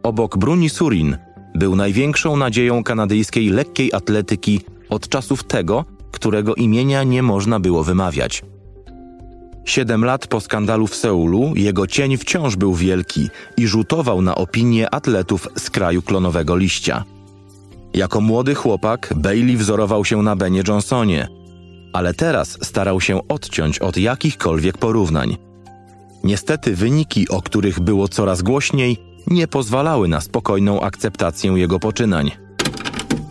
Obok 0.02 0.38
Bruni 0.38 0.70
Surin 0.70 1.16
był 1.54 1.76
największą 1.76 2.36
nadzieją 2.36 2.84
kanadyjskiej 2.84 3.48
lekkiej 3.48 3.92
atletyki 3.92 4.60
od 4.88 5.08
czasów 5.08 5.44
tego, 5.44 5.84
którego 6.12 6.54
imienia 6.54 7.02
nie 7.02 7.22
można 7.22 7.60
było 7.60 7.84
wymawiać. 7.84 8.42
Siedem 9.64 10.04
lat 10.04 10.26
po 10.26 10.40
skandalu 10.40 10.86
w 10.86 10.94
Seulu 10.94 11.52
jego 11.54 11.86
cień 11.86 12.16
wciąż 12.16 12.56
był 12.56 12.74
wielki 12.74 13.30
i 13.56 13.66
rzutował 13.66 14.22
na 14.22 14.34
opinie 14.34 14.94
atletów 14.94 15.48
z 15.56 15.70
kraju 15.70 16.02
klonowego 16.02 16.56
liścia. 16.56 17.04
Jako 17.94 18.20
młody 18.20 18.54
chłopak 18.54 19.12
Bailey 19.16 19.56
wzorował 19.56 20.04
się 20.04 20.22
na 20.22 20.36
Benie 20.36 20.62
Johnsonie, 20.68 21.28
ale 21.92 22.14
teraz 22.14 22.58
starał 22.62 23.00
się 23.00 23.28
odciąć 23.28 23.78
od 23.78 23.96
jakichkolwiek 23.96 24.78
porównań. 24.78 25.36
Niestety 26.24 26.76
wyniki, 26.76 27.28
o 27.28 27.42
których 27.42 27.80
było 27.80 28.08
coraz 28.08 28.42
głośniej, 28.42 28.96
nie 29.26 29.48
pozwalały 29.48 30.08
na 30.08 30.20
spokojną 30.20 30.80
akceptację 30.80 31.52
jego 31.52 31.78
poczynań. 31.78 32.30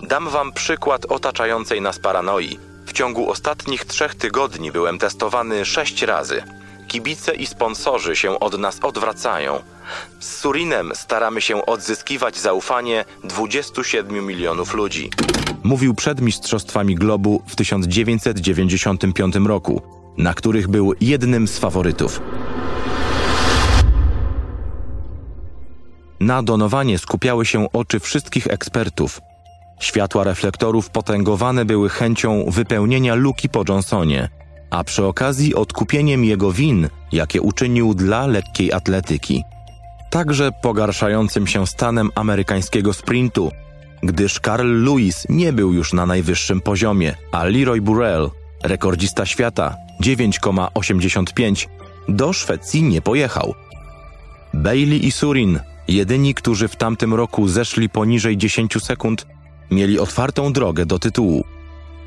Dam 0.10 0.30
wam 0.30 0.52
przykład 0.52 1.06
otaczającej 1.06 1.82
nas 1.82 2.00
paranoi– 2.00 2.58
W 2.86 2.94
ciągu 2.94 3.30
ostatnich 3.30 3.86
trzech 3.86 4.16
tygodni 4.16 4.72
byłem 4.72 4.98
testowany 4.98 5.66
sześć 5.66 6.02
razy. 6.02 6.44
Kibice 6.88 7.36
i 7.36 7.46
sponsorzy 7.46 8.16
się 8.16 8.40
od 8.40 8.60
nas 8.60 8.80
odwracają. 8.84 9.62
Z 10.20 10.38
Surinem 10.38 10.92
staramy 10.96 11.42
się 11.42 11.66
odzyskiwać 11.66 12.40
zaufanie 12.40 13.06
27 13.24 14.26
milionów 14.26 14.74
ludzi. 14.74 15.10
Mówił 15.64 15.94
przed 15.94 16.22
Mistrzostwami 16.22 16.96
Globu 16.96 17.42
w 17.48 17.56
1995 17.56 19.36
roku, 19.36 19.82
na 20.18 20.34
których 20.34 20.68
był 20.68 20.94
jednym 21.02 21.48
z 21.48 21.60
faworytów. 21.60 22.22
Na 26.20 26.44
donowanie 26.44 26.98
skupiały 27.00 27.46
się 27.46 27.72
oczy 27.72 28.00
wszystkich 28.00 28.48
ekspertów. 28.48 29.22
Światła 29.82 30.24
reflektorów 30.24 30.90
potęgowane 30.90 31.66
były 31.66 31.90
chęcią 31.90 32.46
wypełnienia 32.48 33.16
luki 33.16 33.50
po 33.50 33.64
Johnsonie, 33.70 34.30
a 34.70 34.84
przy 34.84 35.06
okazji 35.06 35.56
odkupieniem 35.56 36.24
jego 36.24 36.52
win, 36.52 36.90
jakie 37.12 37.42
uczynił 37.42 37.94
dla 37.94 38.28
lekkiej 38.28 38.74
atletyki. 38.74 39.44
Także 40.10 40.52
pogarszającym 40.62 41.48
się 41.48 41.68
stanem 41.68 42.10
amerykańskiego 42.16 42.94
sprintu, 42.94 43.52
gdyż 44.04 44.40
Carl 44.40 44.84
Lewis 44.84 45.26
nie 45.30 45.54
był 45.54 45.74
już 45.74 45.94
na 45.94 46.06
najwyższym 46.06 46.62
poziomie, 46.62 47.16
a 47.32 47.44
Leroy 47.44 47.82
Burrell, 47.82 48.30
rekordzista 48.64 49.26
świata 49.26 49.76
9,85, 50.04 51.68
do 52.08 52.34
Szwecji 52.34 52.84
nie 52.84 53.02
pojechał. 53.02 53.54
Bailey 54.54 55.06
i 55.06 55.12
Surin 55.12 55.60
Jedyni, 55.88 56.34
którzy 56.34 56.68
w 56.68 56.76
tamtym 56.76 57.14
roku 57.14 57.48
zeszli 57.48 57.90
poniżej 57.90 58.38
10 58.38 58.84
sekund, 58.84 59.28
mieli 59.72 60.00
otwartą 60.00 60.54
drogę 60.54 60.86
do 60.86 61.00
tytułu. 61.00 61.44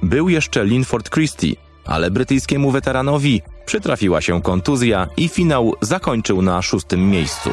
Był 0.02 0.28
jeszcze 0.28 0.64
Linford 0.64 1.10
Christie, 1.10 1.56
ale 1.86 2.10
brytyjskiemu 2.10 2.70
weteranowi 2.70 3.42
przytrafiła 3.66 4.20
się 4.20 4.42
kontuzja 4.42 5.06
i 5.16 5.28
finał 5.28 5.74
zakończył 5.80 6.42
na 6.42 6.62
szóstym 6.62 7.10
miejscu. 7.10 7.50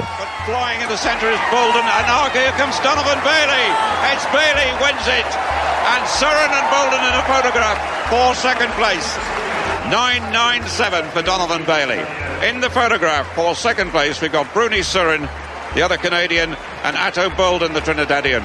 Surin 14.84 15.28
the 15.74 15.84
other 15.84 15.98
Canadian, 15.98 16.56
and 16.84 16.98
Atto 16.98 17.30
Bolden, 17.30 17.74
the 17.74 17.82
Trinidadian. 17.82 18.44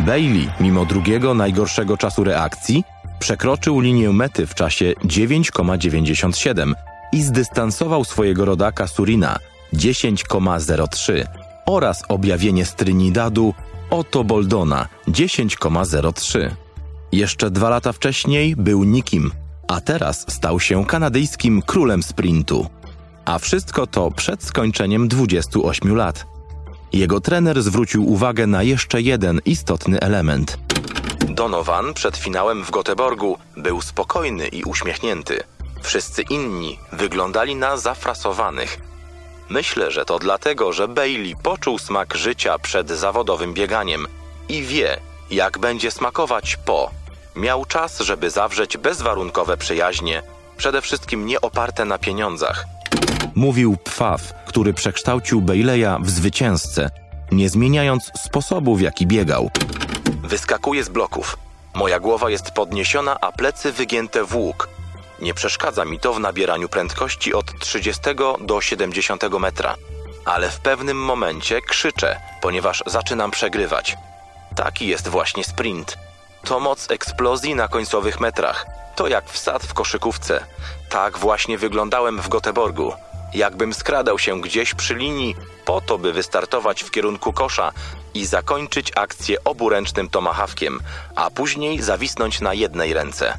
Bailey, 0.00 0.48
mimo 0.60 0.84
drugiego 0.84 1.34
najgorszego 1.34 1.96
czasu 1.96 2.24
reakcji, 2.24 2.84
przekroczył 3.18 3.80
linię 3.80 4.12
mety 4.12 4.46
w 4.46 4.54
czasie 4.54 4.92
9,97 5.04 6.72
i 7.12 7.22
zdystansował 7.22 8.04
swojego 8.04 8.44
rodaka 8.44 8.86
Surina 8.86 9.38
10,03 9.74 11.24
oraz 11.66 12.02
objawienie 12.08 12.64
z 12.64 12.74
Trinidadu 12.74 13.54
Otto 13.90 14.24
Boldona 14.24 14.88
10,03. 15.08 16.50
Jeszcze 17.12 17.50
dwa 17.50 17.68
lata 17.68 17.92
wcześniej 17.92 18.56
był 18.56 18.84
nikim, 18.84 19.30
a 19.68 19.80
teraz 19.80 20.26
stał 20.28 20.60
się 20.60 20.84
kanadyjskim 20.84 21.62
królem 21.62 22.02
sprintu. 22.02 22.66
A 23.24 23.38
wszystko 23.38 23.86
to 23.86 24.10
przed 24.10 24.44
skończeniem 24.44 25.08
28 25.08 25.96
lat. 25.96 26.33
Jego 26.94 27.20
trener 27.20 27.62
zwrócił 27.62 28.12
uwagę 28.12 28.46
na 28.46 28.62
jeszcze 28.62 29.00
jeden 29.00 29.40
istotny 29.44 30.00
element. 30.00 30.58
Donovan 31.28 31.94
przed 31.94 32.16
finałem 32.16 32.64
w 32.64 32.70
Göteborgu 32.70 33.36
był 33.56 33.82
spokojny 33.82 34.48
i 34.48 34.64
uśmiechnięty. 34.64 35.40
Wszyscy 35.82 36.22
inni 36.22 36.78
wyglądali 36.92 37.56
na 37.56 37.76
zafrasowanych. 37.76 38.80
Myślę, 39.48 39.90
że 39.90 40.04
to 40.04 40.18
dlatego, 40.18 40.72
że 40.72 40.88
Bailey 40.88 41.36
poczuł 41.42 41.78
smak 41.78 42.14
życia 42.14 42.58
przed 42.58 42.90
zawodowym 42.90 43.54
bieganiem 43.54 44.06
i 44.48 44.62
wie, 44.62 45.00
jak 45.30 45.58
będzie 45.58 45.90
smakować 45.90 46.56
po. 46.56 46.90
Miał 47.36 47.64
czas, 47.64 48.00
żeby 48.00 48.30
zawrzeć 48.30 48.76
bezwarunkowe 48.76 49.56
przyjaźnie, 49.56 50.22
przede 50.56 50.80
wszystkim 50.82 51.26
nie 51.26 51.40
oparte 51.40 51.84
na 51.84 51.98
pieniądzach 51.98 52.66
mówił 53.34 53.76
Pfaw, 53.76 54.34
który 54.46 54.74
przekształcił 54.74 55.40
Bejleja 55.40 55.98
w 56.02 56.10
zwycięzcę, 56.10 56.90
nie 57.32 57.48
zmieniając 57.48 58.10
sposobu, 58.24 58.76
w 58.76 58.80
jaki 58.80 59.06
biegał. 59.06 59.50
Wyskakuję 60.22 60.84
z 60.84 60.88
bloków. 60.88 61.36
Moja 61.74 62.00
głowa 62.00 62.30
jest 62.30 62.50
podniesiona, 62.50 63.20
a 63.20 63.32
plecy 63.32 63.72
wygięte 63.72 64.24
w 64.24 64.36
łuk. 64.36 64.68
Nie 65.20 65.34
przeszkadza 65.34 65.84
mi 65.84 66.00
to 66.00 66.14
w 66.14 66.20
nabieraniu 66.20 66.68
prędkości 66.68 67.34
od 67.34 67.58
30 67.58 68.02
do 68.40 68.60
70 68.60 69.22
metra. 69.40 69.74
Ale 70.24 70.50
w 70.50 70.60
pewnym 70.60 70.96
momencie 70.96 71.60
krzyczę, 71.60 72.20
ponieważ 72.42 72.82
zaczynam 72.86 73.30
przegrywać. 73.30 73.96
Taki 74.56 74.86
jest 74.86 75.08
właśnie 75.08 75.44
sprint. 75.44 75.98
To 76.44 76.60
moc 76.60 76.90
eksplozji 76.90 77.54
na 77.54 77.68
końcowych 77.68 78.20
metrach. 78.20 78.66
To 78.96 79.08
jak 79.08 79.30
wsad 79.30 79.62
w 79.62 79.74
koszykówce. 79.74 80.44
Tak 80.88 81.18
właśnie 81.18 81.58
wyglądałem 81.58 82.20
w 82.20 82.28
Göteborgu 82.28 82.92
jakbym 83.34 83.74
skradał 83.74 84.18
się 84.18 84.40
gdzieś 84.40 84.74
przy 84.74 84.94
linii 84.94 85.36
po 85.64 85.80
to, 85.80 85.98
by 85.98 86.12
wystartować 86.12 86.82
w 86.82 86.90
kierunku 86.90 87.32
kosza 87.32 87.72
i 88.14 88.26
zakończyć 88.26 88.92
akcję 88.96 89.44
oburęcznym 89.44 90.08
tomahawkiem, 90.08 90.80
a 91.14 91.30
później 91.30 91.82
zawisnąć 91.82 92.40
na 92.40 92.54
jednej 92.54 92.94
ręce. 92.94 93.38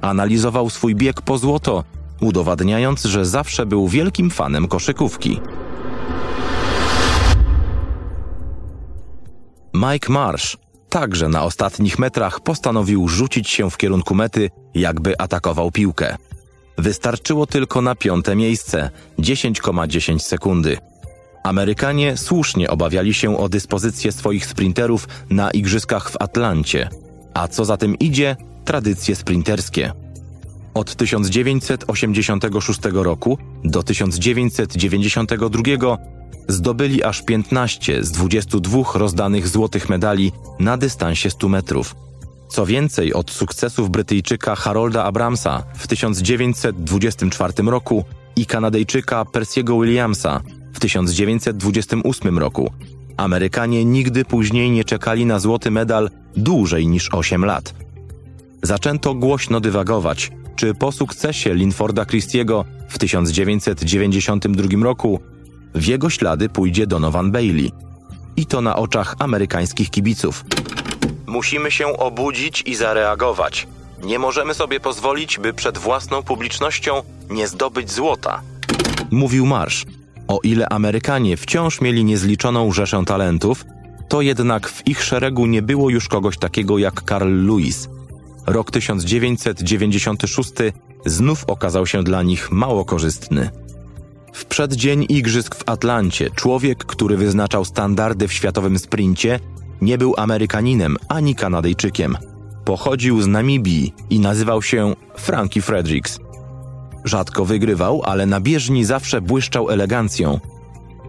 Analizował 0.00 0.70
swój 0.70 0.94
bieg 0.94 1.22
po 1.22 1.38
złoto, 1.38 1.84
udowadniając, 2.20 3.04
że 3.04 3.24
zawsze 3.24 3.66
był 3.66 3.88
wielkim 3.88 4.30
fanem 4.30 4.68
koszykówki. 4.68 5.40
Mike 9.74 10.12
Marsh 10.12 10.56
także 10.88 11.28
na 11.28 11.44
ostatnich 11.44 11.98
metrach 11.98 12.40
postanowił 12.40 13.08
rzucić 13.08 13.48
się 13.48 13.70
w 13.70 13.76
kierunku 13.76 14.14
mety, 14.14 14.50
jakby 14.74 15.18
atakował 15.18 15.70
piłkę. 15.70 16.16
Wystarczyło 16.78 17.46
tylko 17.46 17.82
na 17.82 17.94
piąte 17.94 18.36
miejsce 18.36 18.90
10,10 19.18 20.18
sekundy. 20.18 20.76
Amerykanie 21.44 22.16
słusznie 22.16 22.70
obawiali 22.70 23.14
się 23.14 23.38
o 23.38 23.48
dyspozycję 23.48 24.12
swoich 24.12 24.46
sprinterów 24.46 25.08
na 25.30 25.50
igrzyskach 25.50 26.10
w 26.10 26.16
Atlancie, 26.20 26.88
a 27.34 27.48
co 27.48 27.64
za 27.64 27.76
tym 27.76 27.98
idzie, 27.98 28.36
tradycje 28.64 29.16
sprinterskie. 29.16 29.92
Od 30.74 30.94
1986 30.94 32.80
roku 32.92 33.38
do 33.64 33.82
1992 33.82 35.98
zdobyli 36.48 37.02
aż 37.02 37.22
15 37.22 38.04
z 38.04 38.10
22 38.10 38.82
rozdanych 38.94 39.48
złotych 39.48 39.88
medali 39.88 40.32
na 40.58 40.76
dystansie 40.76 41.30
100 41.30 41.48
metrów. 41.48 42.07
Co 42.48 42.66
więcej, 42.66 43.14
od 43.14 43.30
sukcesów 43.30 43.90
Brytyjczyka 43.90 44.56
Harolda 44.56 45.04
Abramsa 45.04 45.62
w 45.74 45.86
1924 45.86 47.52
roku 47.66 48.04
i 48.36 48.46
Kanadyjczyka 48.46 49.24
Persiego 49.24 49.80
Williamsa 49.80 50.40
w 50.72 50.80
1928 50.80 52.38
roku, 52.38 52.70
Amerykanie 53.18 53.84
nigdy 53.84 54.24
później 54.24 54.70
nie 54.70 54.84
czekali 54.84 55.26
na 55.26 55.38
złoty 55.38 55.70
medal 55.70 56.10
dłużej 56.36 56.86
niż 56.86 57.14
8 57.14 57.44
lat. 57.44 57.74
Zaczęto 58.62 59.14
głośno 59.14 59.60
dywagować, 59.60 60.32
czy 60.56 60.74
po 60.74 60.92
sukcesie 60.92 61.54
Linforda 61.54 62.06
Christiego 62.06 62.64
w 62.88 62.98
1992 62.98 64.84
roku 64.84 65.20
w 65.74 65.86
jego 65.86 66.10
ślady 66.10 66.48
pójdzie 66.48 66.86
Donovan 66.86 67.32
Bailey. 67.32 67.72
I 68.36 68.46
to 68.46 68.60
na 68.60 68.76
oczach 68.76 69.14
amerykańskich 69.18 69.90
kibiców. 69.90 70.44
Musimy 71.28 71.70
się 71.70 71.86
obudzić 71.96 72.62
i 72.66 72.74
zareagować. 72.74 73.66
Nie 74.02 74.18
możemy 74.18 74.54
sobie 74.54 74.80
pozwolić, 74.80 75.38
by 75.38 75.52
przed 75.52 75.78
własną 75.78 76.22
publicznością 76.22 77.02
nie 77.30 77.48
zdobyć 77.48 77.92
złota. 77.92 78.42
Mówił 79.10 79.46
Marsz. 79.46 79.86
O 80.28 80.40
ile 80.42 80.68
Amerykanie 80.68 81.36
wciąż 81.36 81.80
mieli 81.80 82.04
niezliczoną 82.04 82.72
rzeszę 82.72 83.02
talentów, 83.06 83.64
to 84.08 84.20
jednak 84.20 84.68
w 84.68 84.88
ich 84.88 85.04
szeregu 85.04 85.46
nie 85.46 85.62
było 85.62 85.90
już 85.90 86.08
kogoś 86.08 86.38
takiego 86.38 86.78
jak 86.78 87.02
Carl 87.08 87.46
Lewis. 87.46 87.88
Rok 88.46 88.70
1996 88.70 90.52
znów 91.06 91.44
okazał 91.44 91.86
się 91.86 92.02
dla 92.02 92.22
nich 92.22 92.50
mało 92.50 92.84
korzystny. 92.84 93.50
W 94.32 94.44
przeddzień 94.44 95.06
igrzysk 95.08 95.54
w 95.54 95.68
Atlancie 95.68 96.30
człowiek, 96.30 96.78
który 96.84 97.16
wyznaczał 97.16 97.64
standardy 97.64 98.28
w 98.28 98.32
światowym 98.32 98.78
sprincie, 98.78 99.40
nie 99.80 99.98
był 99.98 100.14
Amerykaninem 100.16 100.96
ani 101.08 101.34
Kanadyjczykiem. 101.34 102.16
Pochodził 102.64 103.22
z 103.22 103.26
Namibii 103.26 103.94
i 104.10 104.20
nazywał 104.20 104.62
się 104.62 104.94
Frankie 105.16 105.62
Fredericks. 105.62 106.18
Rzadko 107.04 107.44
wygrywał, 107.44 108.02
ale 108.04 108.26
na 108.26 108.40
bieżni 108.40 108.84
zawsze 108.84 109.20
błyszczał 109.20 109.70
elegancją. 109.70 110.40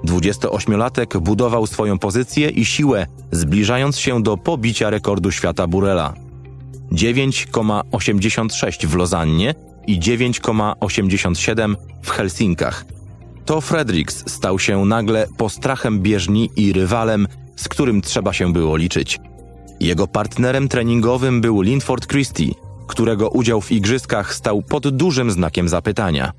28-latek 0.06 1.20
budował 1.20 1.68
swoją 1.68 2.00
pozycję 2.00 2.50
i 2.50 2.66
siłę, 2.66 3.08
zbliżając 3.32 3.98
się 3.98 4.24
do 4.24 4.38
pobicia 4.38 4.90
rekordu 4.90 5.32
świata 5.32 5.68
Burela. 5.68 6.14
9,86 6.92 8.86
w 8.86 8.96
Lozannie 8.96 9.56
i 9.88 10.00
9,87 10.00 11.76
w 12.02 12.10
Helsinkach. 12.10 12.86
To 13.46 13.62
Fredericks 13.62 14.24
stał 14.32 14.60
się 14.60 14.86
nagle 14.86 15.28
postrachem 15.38 16.00
bieżni 16.00 16.50
i 16.56 16.74
rywalem, 16.74 17.28
z 17.60 17.68
którym 17.68 18.02
trzeba 18.02 18.34
się 18.34 18.54
było 18.54 18.78
liczyć. 18.78 19.20
Jego 19.80 20.08
partnerem 20.08 20.68
treningowym 20.68 21.42
był 21.42 21.62
Linford 21.62 22.08
Christie, 22.08 22.54
którego 22.88 23.30
udział 23.30 23.62
w 23.62 23.72
igrzyskach 23.72 24.36
stał 24.36 24.62
pod 24.62 24.90
dużym 24.90 25.32
znakiem 25.32 25.70
zapytania. 25.70 26.32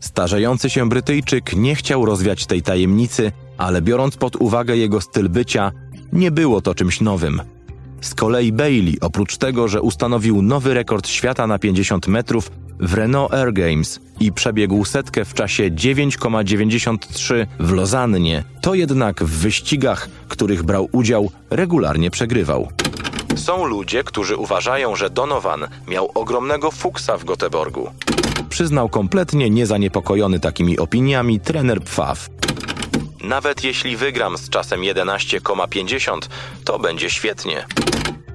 Starzejący 0.00 0.70
się 0.70 0.88
Brytyjczyk 0.88 1.56
nie 1.56 1.74
chciał 1.74 2.04
rozwiać 2.04 2.46
tej 2.46 2.62
tajemnicy, 2.62 3.32
ale 3.58 3.82
biorąc 3.82 4.16
pod 4.16 4.36
uwagę 4.36 4.76
jego 4.76 5.00
styl 5.00 5.28
bycia, 5.28 5.72
nie 6.12 6.30
było 6.30 6.60
to 6.60 6.74
czymś 6.74 7.00
nowym. 7.00 7.42
Z 8.00 8.14
kolei 8.14 8.52
Bailey, 8.52 8.98
oprócz 9.00 9.36
tego, 9.36 9.68
że 9.68 9.82
ustanowił 9.82 10.42
nowy 10.42 10.74
rekord 10.74 11.08
świata 11.08 11.46
na 11.46 11.58
50 11.58 12.08
metrów 12.08 12.50
w 12.80 12.94
Renault 12.94 13.34
Air 13.34 13.52
Games 13.52 14.00
i 14.20 14.32
przebiegł 14.32 14.84
setkę 14.84 15.24
w 15.24 15.34
czasie 15.34 15.70
9,93 15.70 17.46
w 17.60 17.72
Lozannie, 17.72 18.44
to 18.60 18.74
jednak 18.74 19.24
w 19.24 19.30
wyścigach, 19.30 20.08
których 20.28 20.62
brał 20.62 20.88
udział, 20.92 21.30
regularnie 21.50 22.10
przegrywał. 22.10 22.68
Są 23.36 23.64
ludzie, 23.64 24.04
którzy 24.04 24.36
uważają, 24.36 24.96
że 24.96 25.10
Donovan 25.10 25.68
miał 25.88 26.10
ogromnego 26.14 26.70
fuksa 26.70 27.18
w 27.18 27.24
Göteborgu. 27.24 27.90
Przyznał 28.48 28.88
kompletnie 28.88 29.50
niezaniepokojony 29.50 30.40
takimi 30.40 30.78
opiniami 30.78 31.40
trener 31.40 31.80
Pfaff. 31.80 32.30
Nawet 33.24 33.64
jeśli 33.64 33.96
wygram 33.96 34.38
z 34.38 34.48
czasem 34.48 34.80
11,50, 34.80 36.18
to 36.64 36.78
będzie 36.78 37.10
świetnie. 37.10 37.66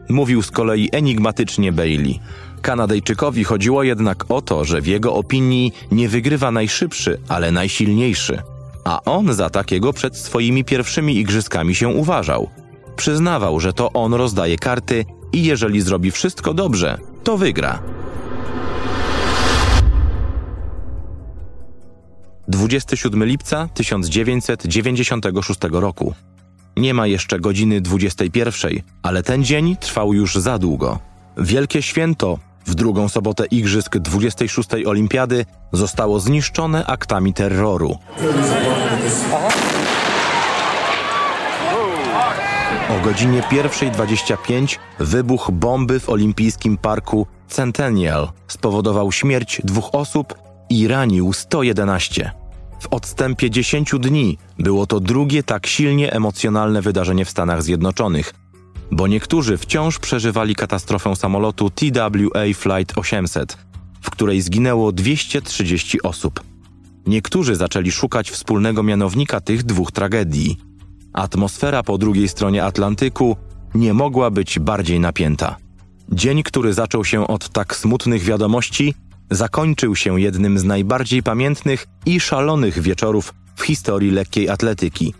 Mówił 0.09 0.43
z 0.43 0.51
kolei 0.51 0.89
enigmatycznie 0.91 1.71
Bailey. 1.71 2.19
Kanadyjczykowi 2.61 3.43
chodziło 3.43 3.83
jednak 3.83 4.25
o 4.29 4.41
to, 4.41 4.65
że 4.65 4.81
w 4.81 4.87
jego 4.87 5.13
opinii 5.13 5.71
nie 5.91 6.09
wygrywa 6.09 6.51
najszybszy, 6.51 7.21
ale 7.27 7.51
najsilniejszy. 7.51 8.41
A 8.83 9.01
on 9.05 9.33
za 9.33 9.49
takiego 9.49 9.93
przed 9.93 10.17
swoimi 10.17 10.63
pierwszymi 10.63 11.17
igrzyskami 11.17 11.75
się 11.75 11.87
uważał. 11.87 12.49
Przyznawał, 12.95 13.59
że 13.59 13.73
to 13.73 13.93
on 13.93 14.13
rozdaje 14.13 14.57
karty 14.57 15.05
i 15.33 15.43
jeżeli 15.43 15.81
zrobi 15.81 16.11
wszystko 16.11 16.53
dobrze, 16.53 16.97
to 17.23 17.37
wygra. 17.37 17.79
27 22.47 23.25
lipca 23.25 23.69
1996 23.73 25.59
roku. 25.71 26.13
Nie 26.77 26.93
ma 26.93 27.07
jeszcze 27.07 27.39
godziny 27.39 27.81
21, 27.81 28.71
ale 29.03 29.23
ten 29.23 29.43
dzień 29.43 29.75
trwał 29.77 30.13
już 30.13 30.35
za 30.35 30.57
długo. 30.59 30.99
Wielkie 31.37 31.81
święto, 31.81 32.39
w 32.65 32.75
drugą 32.75 33.09
sobotę 33.09 33.45
igrzysk 33.45 33.97
26. 33.97 34.69
Olimpiady, 34.85 35.45
zostało 35.71 36.19
zniszczone 36.19 36.85
aktami 36.85 37.33
terroru. 37.33 37.97
O 42.89 43.05
godzinie 43.05 43.41
1.25 43.41 44.77
wybuch 44.99 45.51
bomby 45.51 45.99
w 45.99 46.09
olimpijskim 46.09 46.77
parku 46.77 47.27
Centennial 47.47 48.29
spowodował 48.47 49.11
śmierć 49.11 49.61
dwóch 49.63 49.89
osób 49.91 50.35
i 50.69 50.87
ranił 50.87 51.33
111. 51.33 52.31
W 52.79 52.87
odstępie 52.87 53.49
10 53.49 53.91
dni 53.99 54.37
było 54.59 54.87
to 54.87 54.99
drugie 54.99 55.43
tak 55.43 55.67
silnie 55.67 56.13
emocjonalne 56.13 56.81
wydarzenie 56.81 57.25
w 57.25 57.29
Stanach 57.29 57.63
Zjednoczonych, 57.63 58.33
bo 58.91 59.07
niektórzy 59.07 59.57
wciąż 59.57 59.99
przeżywali 59.99 60.55
katastrofę 60.55 61.15
samolotu 61.15 61.69
TWA 61.69 62.43
Flight 62.53 62.97
800, 62.97 63.57
w 64.01 64.09
której 64.09 64.41
zginęło 64.41 64.91
230 64.91 66.01
osób. 66.01 66.43
Niektórzy 67.07 67.55
zaczęli 67.55 67.91
szukać 67.91 68.31
wspólnego 68.31 68.83
mianownika 68.83 69.41
tych 69.41 69.63
dwóch 69.63 69.91
tragedii. 69.91 70.57
Atmosfera 71.13 71.83
po 71.83 71.97
drugiej 71.97 72.27
stronie 72.27 72.63
Atlantyku 72.63 73.35
nie 73.75 73.93
mogła 73.93 74.31
być 74.31 74.59
bardziej 74.59 74.99
napięta. 74.99 75.55
Dzień, 76.09 76.43
który 76.43 76.73
zaczął 76.73 77.05
się 77.05 77.27
od 77.27 77.49
tak 77.49 77.75
smutnych 77.75 78.23
wiadomości, 78.23 78.93
zakończył 79.31 79.95
się 79.95 80.21
jednym 80.21 80.59
z 80.59 80.63
najbardziej 80.63 81.23
pamiętnych 81.23 81.87
i 82.05 82.19
szalonych 82.19 82.81
wieczorów 82.81 83.33
w 83.55 83.61
historii 83.63 84.11
lekkiej 84.11 84.49
atletyki. 84.49 85.13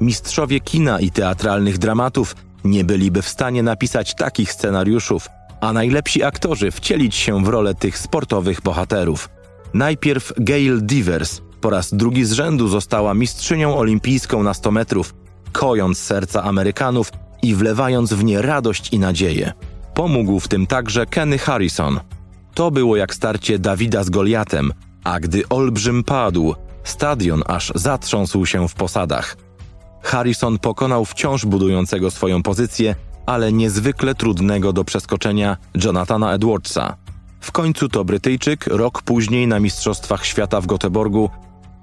Mistrzowie 0.00 0.60
kina 0.60 1.00
i 1.00 1.10
teatralnych 1.10 1.78
dramatów 1.78 2.36
nie 2.64 2.84
byliby 2.84 3.22
w 3.22 3.28
stanie 3.28 3.62
napisać 3.62 4.14
takich 4.14 4.52
scenariuszów, 4.52 5.28
a 5.60 5.72
najlepsi 5.72 6.22
aktorzy 6.22 6.70
wcielić 6.70 7.14
się 7.14 7.44
w 7.44 7.48
rolę 7.48 7.74
tych 7.74 7.98
sportowych 7.98 8.60
bohaterów. 8.60 9.28
Najpierw 9.74 10.32
Gail 10.36 10.80
Divers 10.82 11.40
po 11.60 11.70
raz 11.70 11.94
drugi 11.94 12.24
z 12.24 12.32
rzędu 12.32 12.68
została 12.68 13.14
mistrzynią 13.14 13.76
olimpijską 13.76 14.42
na 14.42 14.54
100 14.54 14.70
metrów, 14.70 15.14
kojąc 15.52 15.98
serca 15.98 16.42
Amerykanów 16.42 17.12
i 17.42 17.54
wlewając 17.54 18.12
w 18.12 18.24
nie 18.24 18.42
radość 18.42 18.92
i 18.92 18.98
nadzieję. 18.98 19.52
Pomógł 19.94 20.40
w 20.40 20.48
tym 20.48 20.66
także 20.66 21.06
Kenny 21.06 21.38
Harrison. 21.38 22.00
To 22.54 22.70
było 22.70 22.96
jak 22.96 23.14
starcie 23.14 23.58
Dawida 23.58 24.04
z 24.04 24.10
Goliatem, 24.10 24.72
a 25.04 25.20
gdy 25.20 25.48
olbrzym 25.48 26.04
padł, 26.04 26.54
stadion 26.84 27.42
aż 27.46 27.72
zatrząsł 27.74 28.46
się 28.46 28.68
w 28.68 28.74
posadach. 28.74 29.36
Harrison 30.02 30.58
pokonał 30.58 31.04
wciąż 31.04 31.46
budującego 31.46 32.10
swoją 32.10 32.42
pozycję, 32.42 32.94
ale 33.26 33.52
niezwykle 33.52 34.14
trudnego 34.14 34.72
do 34.72 34.84
przeskoczenia 34.84 35.56
Jonathana 35.84 36.32
Edwardsa. 36.32 36.96
W 37.40 37.52
końcu 37.52 37.88
to 37.88 38.04
Brytyjczyk 38.04 38.66
rok 38.66 39.02
później 39.02 39.46
na 39.46 39.60
Mistrzostwach 39.60 40.26
Świata 40.26 40.60
w 40.60 40.66
Göteborgu 40.66 41.28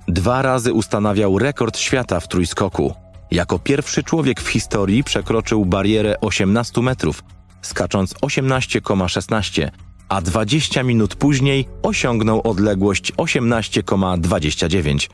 dwa 0.07 0.41
razy 0.41 0.73
ustanawiał 0.73 1.39
rekord 1.39 1.77
świata 1.77 2.19
w 2.19 2.27
trójskoku. 2.27 2.93
Jako 3.31 3.59
pierwszy 3.59 4.03
człowiek 4.03 4.41
w 4.41 4.47
historii 4.47 5.03
przekroczył 5.03 5.65
barierę 5.65 6.15
18 6.21 6.81
metrów, 6.81 7.23
skacząc 7.61 8.13
18,16, 8.13 9.69
a 10.09 10.21
20 10.21 10.83
minut 10.83 11.15
później 11.15 11.67
osiągnął 11.83 12.41
odległość 12.43 13.13
18,29. 13.13 15.09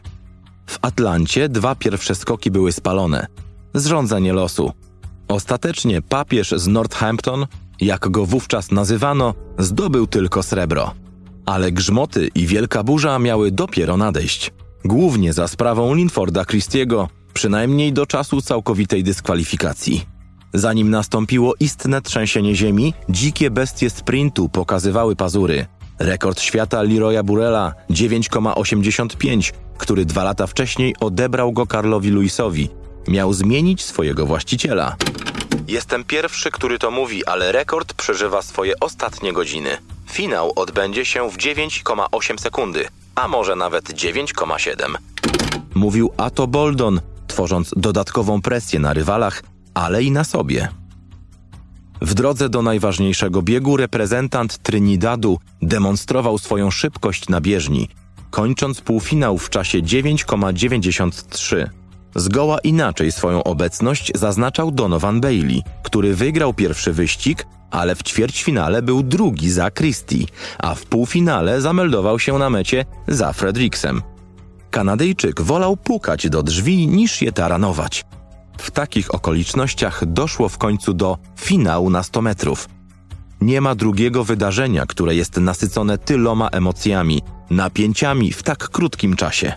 W 0.72 0.80
Atlancie 0.82 1.50
dwa 1.50 1.76
pierwsze 1.76 2.16
skoki 2.16 2.52
były 2.52 2.72
spalone. 2.72 3.28
Zrządzenie 3.74 4.34
losu. 4.34 4.72
Ostatecznie 5.28 6.02
papież 6.02 6.52
z 6.52 6.68
Northampton, 6.68 7.48
jak 7.82 8.10
go 8.10 8.26
wówczas 8.26 8.72
nazywano, 8.72 9.34
zdobył 9.60 10.08
tylko 10.08 10.44
srebro. 10.44 10.94
Ale 11.46 11.72
grzmoty 11.72 12.30
i 12.36 12.48
wielka 12.48 12.84
burza 12.84 13.20
miały 13.20 13.52
dopiero 13.52 13.98
nadejść. 13.98 14.52
Głównie 14.86 15.34
za 15.34 15.48
sprawą 15.48 15.94
Linforda 15.96 16.46
Christiego, 16.46 17.10
przynajmniej 17.34 17.94
do 17.94 18.06
czasu 18.06 18.42
całkowitej 18.42 19.04
dyskwalifikacji. 19.04 20.06
Zanim 20.54 20.90
nastąpiło 20.90 21.54
istne 21.60 22.02
trzęsienie 22.02 22.56
ziemi, 22.56 22.94
dzikie 23.10 23.52
bestie 23.52 23.90
sprintu 23.90 24.50
pokazywały 24.50 25.16
pazury. 25.16 25.66
Rekord 26.02 26.42
świata 26.42 26.82
Leroya 26.82 27.24
Burela 27.24 27.74
9,85, 27.90 29.54
który 29.78 30.06
dwa 30.06 30.24
lata 30.24 30.48
wcześniej 30.48 30.96
odebrał 31.00 31.52
go 31.52 31.68
Karlowi 31.68 32.10
Luisowi, 32.10 32.70
miał 33.08 33.34
zmienić 33.34 33.84
swojego 33.84 34.26
właściciela. 34.26 34.96
Jestem 35.68 36.04
pierwszy, 36.04 36.52
który 36.52 36.80
to 36.80 36.92
mówi, 36.92 37.26
ale 37.26 37.52
rekord 37.52 37.94
przeżywa 37.94 38.42
swoje 38.42 38.80
ostatnie 38.80 39.34
godziny. 39.34 39.78
Finał 40.10 40.54
odbędzie 40.56 41.06
się 41.06 41.30
w 41.30 41.38
9,8 41.38 42.40
sekundy, 42.40 42.88
a 43.16 43.28
może 43.28 43.56
nawet 43.56 43.94
9,7. 43.94 44.96
Mówił 45.76 46.12
Ato 46.18 46.48
Boldon, 46.48 47.02
tworząc 47.28 47.72
dodatkową 47.78 48.42
presję 48.42 48.80
na 48.80 48.94
rywalach, 48.94 49.44
ale 49.74 50.04
i 50.04 50.12
na 50.12 50.24
sobie. 50.24 50.81
W 52.02 52.14
drodze 52.14 52.50
do 52.50 52.62
najważniejszego 52.62 53.42
biegu 53.42 53.78
reprezentant 53.78 54.58
Trinidadu 54.58 55.40
demonstrował 55.62 56.38
swoją 56.38 56.72
szybkość 56.72 57.30
na 57.30 57.42
bieżni, 57.42 57.90
kończąc 58.30 58.82
półfinał 58.82 59.38
w 59.38 59.50
czasie 59.50 59.80
9,93. 59.80 61.70
Zgoła 62.16 62.60
inaczej 62.60 63.12
swoją 63.12 63.44
obecność 63.44 64.12
zaznaczał 64.16 64.72
Donovan 64.72 65.22
Bailey, 65.22 65.62
który 65.84 66.16
wygrał 66.16 66.54
pierwszy 66.54 66.94
wyścig, 66.94 67.48
ale 67.72 67.96
w 67.96 68.04
ćwierćfinale 68.04 68.82
był 68.82 69.04
drugi 69.04 69.52
za 69.52 69.72
Christie, 69.72 70.26
a 70.58 70.76
w 70.76 70.86
półfinale 70.86 71.62
zameldował 71.62 72.20
się 72.20 72.38
na 72.38 72.50
mecie 72.50 72.86
za 73.08 73.34
Fredriksem. 73.34 74.02
Kanadyjczyk 74.72 75.42
wolał 75.42 75.78
pukać 75.78 76.30
do 76.30 76.44
drzwi 76.44 76.88
niż 76.88 77.22
je 77.22 77.32
taranować. 77.32 78.06
W 78.58 78.72
takich 78.72 79.16
okolicznościach 79.16 80.06
doszło 80.06 80.50
w 80.50 80.58
końcu 80.58 80.94
do 80.94 81.18
finału 81.40 81.90
na 81.90 82.04
100 82.04 82.22
metrów. 82.22 82.70
Nie 83.42 83.62
ma 83.62 83.76
drugiego 83.76 84.24
wydarzenia, 84.24 84.86
które 84.86 85.16
jest 85.16 85.38
nasycone 85.38 85.98
tyloma 85.98 86.48
emocjami, 86.48 87.22
napięciami 87.50 88.34
w 88.34 88.44
tak 88.44 88.70
krótkim 88.70 89.16
czasie. 89.16 89.54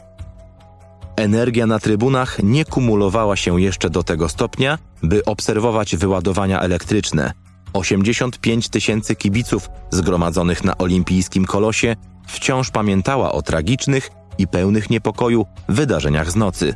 Energia 1.17 1.67
na 1.67 1.79
trybunach 1.79 2.43
nie 2.43 2.65
kumulowała 2.65 3.37
się 3.37 3.61
jeszcze 3.61 3.91
do 3.91 4.03
tego 4.03 4.29
stopnia, 4.29 4.79
by 5.03 5.25
obserwować 5.25 5.97
wyładowania 5.97 6.61
elektryczne. 6.61 7.33
85 7.73 8.69
tysięcy 8.69 9.17
kibiców 9.17 9.71
zgromadzonych 9.91 10.65
na 10.65 10.79
olimpijskim 10.79 11.45
kolosie 11.45 11.97
wciąż 12.27 12.71
pamiętała 12.71 13.33
o 13.33 13.43
tragicznych 13.43 14.11
i 14.39 14.47
pełnych 14.47 14.91
niepokoju 14.91 15.47
wydarzeniach 15.69 16.31
z 16.31 16.37
nocy. 16.37 16.75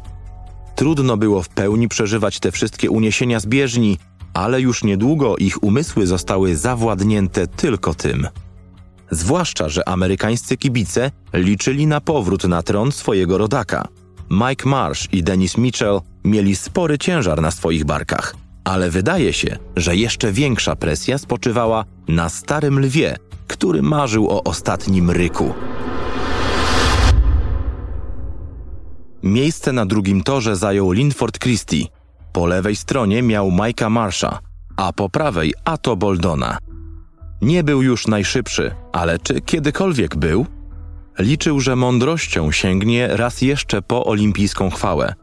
Trudno 0.78 1.16
było 1.16 1.42
w 1.42 1.48
pełni 1.48 1.88
przeżywać 1.88 2.40
te 2.40 2.52
wszystkie 2.52 2.90
uniesienia 2.90 3.40
z 3.40 3.46
bieżni, 3.46 3.98
ale 4.34 4.60
już 4.60 4.84
niedługo 4.84 5.36
ich 5.36 5.62
umysły 5.62 6.06
zostały 6.06 6.56
zawładnięte 6.56 7.46
tylko 7.46 7.94
tym. 7.94 8.28
Zwłaszcza, 9.10 9.68
że 9.68 9.88
amerykańscy 9.88 10.56
kibice 10.56 11.10
liczyli 11.32 11.86
na 11.86 12.00
powrót 12.00 12.44
na 12.44 12.62
tron 12.62 12.92
swojego 12.92 13.38
rodaka. 13.38 13.88
Mike 14.30 14.68
Marsh 14.68 15.08
i 15.12 15.22
Dennis 15.22 15.58
Mitchell 15.58 16.00
mieli 16.24 16.56
spory 16.56 16.98
ciężar 16.98 17.42
na 17.42 17.50
swoich 17.50 17.84
barkach, 17.84 18.34
ale 18.64 18.90
wydaje 18.90 19.32
się, 19.32 19.56
że 19.76 19.96
jeszcze 19.96 20.32
większa 20.32 20.76
presja 20.76 21.18
spoczywała 21.18 21.84
na 22.08 22.28
starym 22.28 22.80
lwie, 22.80 23.16
który 23.48 23.82
marzył 23.82 24.30
o 24.30 24.44
ostatnim 24.44 25.10
ryku. 25.10 25.54
Miejsce 29.22 29.72
na 29.72 29.86
drugim 29.86 30.22
torze 30.22 30.56
zajął 30.56 30.92
Linford 30.92 31.38
Christie. 31.38 31.84
Po 32.32 32.46
lewej 32.46 32.76
stronie 32.76 33.22
miał 33.22 33.50
Mike'a 33.50 33.90
Marsha, 33.90 34.38
a 34.76 34.92
po 34.92 35.08
prawej 35.08 35.54
Ato 35.64 35.96
Boldona. 35.96 36.58
Nie 37.42 37.64
był 37.64 37.82
już 37.82 38.06
najszybszy, 38.06 38.74
ale 38.92 39.18
czy 39.18 39.40
kiedykolwiek 39.40 40.16
był? 40.16 40.46
Liczył, 41.18 41.60
że 41.60 41.76
mądrością 41.76 42.52
sięgnie 42.52 43.08
raz 43.16 43.42
jeszcze 43.42 43.82
po 43.82 44.04
olimpijską 44.04 44.70
chwałę. 44.70 45.14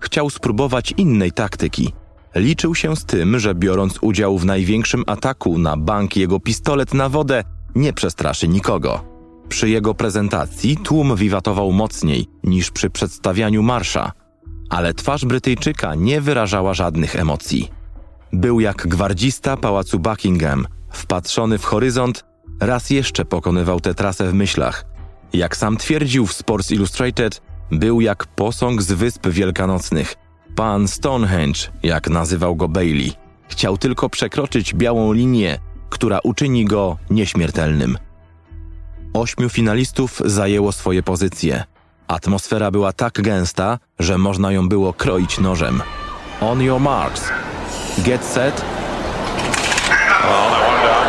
Chciał 0.00 0.30
spróbować 0.30 0.94
innej 0.96 1.32
taktyki. 1.32 1.92
Liczył 2.34 2.74
się 2.74 2.96
z 2.96 3.04
tym, 3.04 3.38
że 3.38 3.54
biorąc 3.54 3.98
udział 4.00 4.38
w 4.38 4.44
największym 4.44 5.04
ataku 5.06 5.58
na 5.58 5.76
bank 5.76 6.16
jego 6.16 6.40
pistolet 6.40 6.94
na 6.94 7.08
wodę, 7.08 7.44
nie 7.74 7.92
przestraszy 7.92 8.48
nikogo. 8.48 9.17
Przy 9.48 9.68
jego 9.68 9.94
prezentacji 9.94 10.76
tłum 10.76 11.16
wiwatował 11.16 11.72
mocniej 11.72 12.26
niż 12.44 12.70
przy 12.70 12.90
przedstawianiu 12.90 13.62
marsza, 13.62 14.12
ale 14.70 14.94
twarz 14.94 15.24
Brytyjczyka 15.24 15.94
nie 15.94 16.20
wyrażała 16.20 16.74
żadnych 16.74 17.16
emocji. 17.16 17.70
Był 18.32 18.60
jak 18.60 18.86
gwardzista 18.86 19.56
pałacu 19.56 19.98
Buckingham, 19.98 20.66
wpatrzony 20.90 21.58
w 21.58 21.64
horyzont, 21.64 22.24
raz 22.60 22.90
jeszcze 22.90 23.24
pokonywał 23.24 23.80
tę 23.80 23.94
trasę 23.94 24.30
w 24.30 24.34
myślach. 24.34 24.84
Jak 25.32 25.56
sam 25.56 25.76
twierdził 25.76 26.26
w 26.26 26.32
Sports 26.32 26.70
Illustrated, 26.70 27.42
był 27.70 28.00
jak 28.00 28.26
posąg 28.26 28.82
z 28.82 28.92
Wysp 28.92 29.28
Wielkanocnych. 29.28 30.14
Pan 30.56 30.88
Stonehenge, 30.88 31.60
jak 31.82 32.10
nazywał 32.10 32.56
go 32.56 32.68
Bailey. 32.68 33.12
Chciał 33.48 33.78
tylko 33.78 34.08
przekroczyć 34.08 34.74
białą 34.74 35.12
linię, 35.12 35.58
która 35.90 36.18
uczyni 36.24 36.64
go 36.64 36.96
nieśmiertelnym. 37.10 37.98
Ośmiu 39.14 39.48
finalistów 39.48 40.22
zajęło 40.24 40.72
swoje 40.72 41.02
pozycje. 41.02 41.64
Atmosfera 42.08 42.70
była 42.70 42.92
tak 42.92 43.22
gęsta, 43.22 43.78
że 43.98 44.18
można 44.18 44.52
ją 44.52 44.68
było 44.68 44.92
kroić 44.92 45.38
nożem. 45.38 45.82
On 46.40 46.62
your 46.62 46.80
marks. 46.80 47.28
Get 47.98 48.24
set. 48.24 48.64
No 50.24 50.58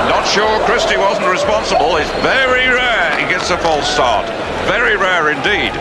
not 0.10 0.28
sure 0.28 0.60
Christie 0.66 0.98
wasn't 0.98 1.32
responsible. 1.32 2.02
It's 2.02 2.24
very 2.24 2.76
rare 2.76 3.16
he 3.18 3.34
gets 3.34 3.52
a 3.52 3.58
false 3.58 3.94
start. 3.94 4.32
Very 4.68 4.98
rare 4.98 5.34
indeed. 5.34 5.74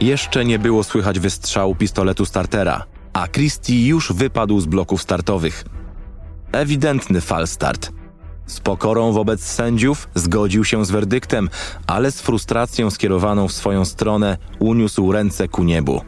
Jeszcze 0.00 0.44
nie 0.44 0.58
było 0.58 0.84
słychać 0.84 1.18
wystrzału 1.18 1.74
pistoletu 1.74 2.26
startera, 2.26 2.84
a 3.12 3.28
Christie 3.28 3.86
już 3.86 4.12
wypadł 4.12 4.60
z 4.60 4.66
bloków 4.66 5.02
startowych. 5.02 5.64
Ewidentny 6.52 7.20
falstart. 7.20 7.92
Z 8.46 8.60
pokorą 8.60 9.12
wobec 9.12 9.42
sędziów 9.42 10.08
zgodził 10.14 10.64
się 10.64 10.84
z 10.84 10.90
werdyktem, 10.90 11.50
ale 11.86 12.12
z 12.12 12.20
frustracją 12.20 12.90
skierowaną 12.90 13.48
w 13.48 13.52
swoją 13.52 13.84
stronę 13.84 14.38
uniósł 14.58 15.12
ręce 15.12 15.48
ku 15.48 15.64
niebu. 15.64 16.00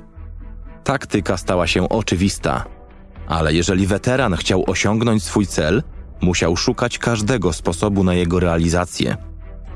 Taktyka 0.85 1.37
stała 1.37 1.67
się 1.67 1.89
oczywista, 1.89 2.65
ale 3.29 3.55
jeżeli 3.55 3.87
weteran 3.87 4.37
chciał 4.37 4.65
osiągnąć 4.71 5.23
swój 5.23 5.47
cel, 5.47 5.83
musiał 6.21 6.57
szukać 6.57 6.99
każdego 6.99 7.53
sposobu 7.53 8.05
na 8.05 8.15
jego 8.15 8.41
realizację. 8.41 9.17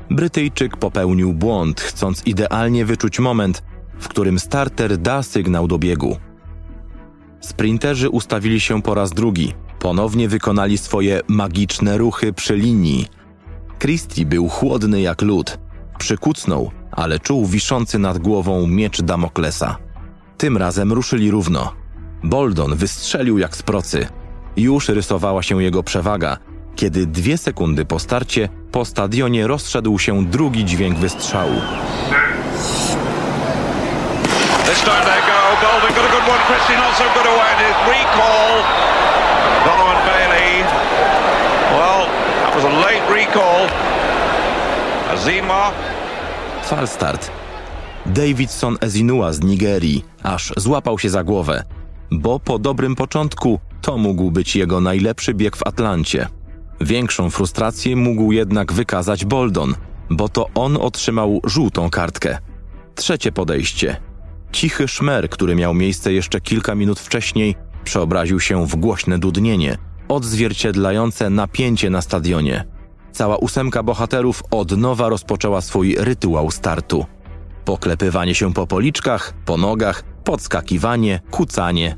Brytyjczyk 0.09 0.77
popełnił 0.77 1.33
błąd, 1.33 1.81
chcąc 1.81 2.27
idealnie 2.27 2.85
wyczuć 2.85 3.19
moment, 3.19 3.63
w 3.99 4.07
którym 4.07 4.39
starter 4.39 4.97
da 4.97 5.23
sygnał 5.23 5.67
do 5.67 5.77
biegu. 5.77 6.17
Sprinterzy 7.39 8.09
ustawili 8.09 8.59
się 8.59 8.81
po 8.81 8.93
raz 8.93 9.11
drugi. 9.11 9.53
Ponownie 9.81 10.27
wykonali 10.27 10.77
swoje 10.77 11.21
magiczne 11.27 11.97
ruchy 11.97 12.33
przy 12.33 12.55
linii. 12.55 13.07
Christie 13.79 14.25
był 14.25 14.49
chłodny 14.49 15.01
jak 15.01 15.21
lód. 15.21 15.57
Przykucnął, 15.97 16.71
ale 16.91 17.19
czuł 17.19 17.45
wiszący 17.45 17.99
nad 17.99 18.17
głową 18.17 18.67
miecz 18.67 19.01
Damoklesa. 19.01 19.77
Tym 20.37 20.57
razem 20.57 20.93
ruszyli 20.93 21.31
równo. 21.31 21.73
Boldon 22.23 22.75
wystrzelił 22.75 23.37
jak 23.37 23.55
z 23.55 23.63
procy. 23.63 24.07
Już 24.57 24.89
rysowała 24.89 25.43
się 25.43 25.63
jego 25.63 25.83
przewaga, 25.83 26.37
kiedy 26.75 27.05
dwie 27.05 27.37
sekundy 27.37 27.85
po 27.85 27.99
starcie 27.99 28.49
po 28.71 28.85
stadionie 28.85 29.47
rozszedł 29.47 29.99
się 29.99 30.25
drugi 30.25 30.65
dźwięk 30.65 30.97
wystrzału. 30.97 31.61
This 34.65 34.81
time 34.83 35.05
they 35.05 35.21
go. 35.29 35.37
Golden 35.61 35.93
got 35.95 36.05
a 36.05 36.11
good 36.11 36.29
one. 36.29 36.43
Christie 36.47 36.77
not 36.77 36.95
so 36.97 37.03
good 37.03 37.27
his 37.59 37.75
recall. 37.87 38.91
Donovan 39.65 40.05
Bailey. 40.07 40.63
Well, 41.77 42.05
that 42.41 42.51
was 42.55 42.65
a 42.65 42.69
late 42.69 43.05
recall. 43.13 43.67
Azima. 45.13 45.71
Falstart. 46.63 47.31
Davidson 48.05 48.77
Ezinua 48.81 49.33
z 49.33 49.41
Nigerii 49.43 50.05
aż 50.23 50.53
złapał 50.57 50.99
się 50.99 51.09
za 51.09 51.23
głowę, 51.23 51.63
bo 52.11 52.39
po 52.39 52.59
dobrym 52.59 52.95
początku 52.95 53.59
to 53.81 53.97
mógł 53.97 54.31
być 54.31 54.55
jego 54.55 54.81
najlepszy 54.81 55.33
bieg 55.33 55.57
w 55.57 55.67
Atlancie. 55.67 56.27
Większą 56.81 57.29
frustrację 57.29 57.95
mógł 57.95 58.31
jednak 58.31 58.73
wykazać 58.73 59.25
Boldon, 59.25 59.75
bo 60.09 60.29
to 60.29 60.47
on 60.55 60.77
otrzymał 60.77 61.41
żółtą 61.43 61.89
kartkę. 61.89 62.37
Trzecie 62.95 63.31
podejście. 63.31 63.97
Cichy 64.51 64.87
szmer, 64.87 65.29
który 65.29 65.55
miał 65.55 65.73
miejsce 65.73 66.13
jeszcze 66.13 66.41
kilka 66.41 66.75
minut 66.75 66.99
wcześniej, 66.99 67.55
przeobraził 67.83 68.39
się 68.39 68.67
w 68.67 68.75
głośne 68.75 69.19
dudnienie, 69.19 69.77
odzwierciedlające 70.07 71.29
napięcie 71.29 71.89
na 71.89 72.01
stadionie. 72.01 72.65
Cała 73.11 73.37
ósemka 73.37 73.83
bohaterów 73.83 74.43
od 74.51 74.77
nowa 74.77 75.09
rozpoczęła 75.09 75.61
swój 75.61 75.95
rytuał 75.99 76.51
startu. 76.51 77.05
Poklepywanie 77.65 78.35
się 78.35 78.53
po 78.53 78.67
policzkach, 78.67 79.33
po 79.45 79.57
nogach, 79.57 80.03
podskakiwanie, 80.23 81.19
kucanie. 81.31 81.97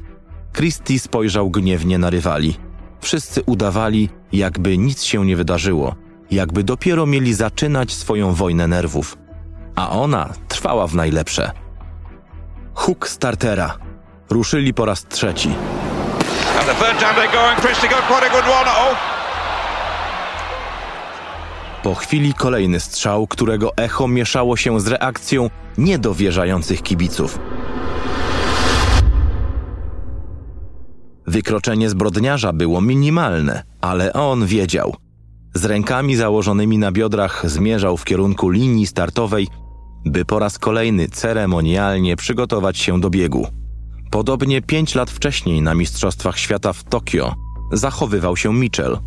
Christie 0.53 0.99
spojrzał 0.99 1.49
gniewnie 1.49 1.97
na 1.97 2.09
rywali. 2.09 2.55
Wszyscy 3.01 3.43
udawali, 3.45 4.09
jakby 4.31 4.77
nic 4.77 5.03
się 5.03 5.25
nie 5.25 5.35
wydarzyło, 5.35 5.95
jakby 6.31 6.63
dopiero 6.63 7.05
mieli 7.05 7.33
zaczynać 7.33 7.93
swoją 7.93 8.33
wojnę 8.33 8.67
nerwów. 8.67 9.17
A 9.75 9.89
ona 9.89 10.33
trwała 10.47 10.87
w 10.87 10.95
najlepsze. 10.95 11.51
Huk 12.73 13.07
startera. 13.07 13.77
Ruszyli 14.33 14.73
po 14.73 14.85
raz 14.85 15.05
trzeci. 15.05 15.49
Oh. 17.49 18.95
Po 21.83 21.95
chwili 21.95 22.33
kolejny 22.33 22.79
strzał, 22.79 23.27
którego 23.27 23.77
echo 23.77 24.07
mieszało 24.07 24.57
się 24.57 24.79
z 24.79 24.87
reakcją 24.87 25.49
niedowierzających 25.77 26.81
kibiców. 26.81 27.39
Wykroczenie 31.27 31.89
zbrodniarza 31.89 32.53
było 32.53 32.81
minimalne, 32.81 33.63
ale 33.81 34.13
on 34.13 34.45
wiedział. 34.45 34.95
Z 35.53 35.65
rękami 35.65 36.15
założonymi 36.15 36.77
na 36.77 36.91
biodrach 36.91 37.41
zmierzał 37.45 37.97
w 37.97 38.05
kierunku 38.05 38.49
linii 38.49 38.87
startowej, 38.87 39.47
by 40.05 40.25
po 40.25 40.39
raz 40.39 40.59
kolejny 40.59 41.07
ceremonialnie 41.07 42.15
przygotować 42.15 42.77
się 42.77 43.01
do 43.01 43.09
biegu. 43.09 43.62
Podobnie 44.13 44.61
pięć 44.61 44.95
lat 44.95 45.11
wcześniej 45.11 45.61
na 45.61 45.75
Mistrzostwach 45.75 46.39
Świata 46.39 46.73
w 46.73 46.83
Tokio 46.83 47.35
zachowywał 47.71 48.37
się 48.37 48.53
Mitchell. 48.53 48.97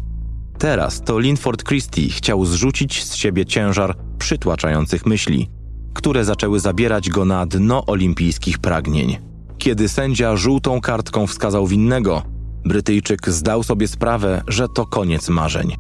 Teraz 0.59 1.03
to 1.03 1.19
Linford 1.19 1.65
Christie 1.65 2.09
chciał 2.09 2.45
zrzucić 2.45 3.05
z 3.05 3.15
siebie 3.15 3.45
ciężar 3.45 3.97
przytłaczających 4.19 5.07
myśli, 5.07 5.51
które 5.95 6.25
zaczęły 6.25 6.61
zabierać 6.61 7.11
go 7.11 7.25
na 7.25 7.47
dno 7.47 7.87
olimpijskich 7.87 8.59
pragnień. 8.59 9.17
Kiedy 9.59 9.89
sędzia 9.89 10.37
żółtą 10.37 10.81
kartką 10.81 11.27
wskazał 11.27 11.67
winnego, 11.67 12.23
Brytyjczyk 12.65 13.31
zdał 13.31 13.63
sobie 13.63 13.89
sprawę, 13.89 14.43
że 14.49 14.69
to 14.69 14.87
koniec 14.87 15.29
marzeń. 15.29 15.77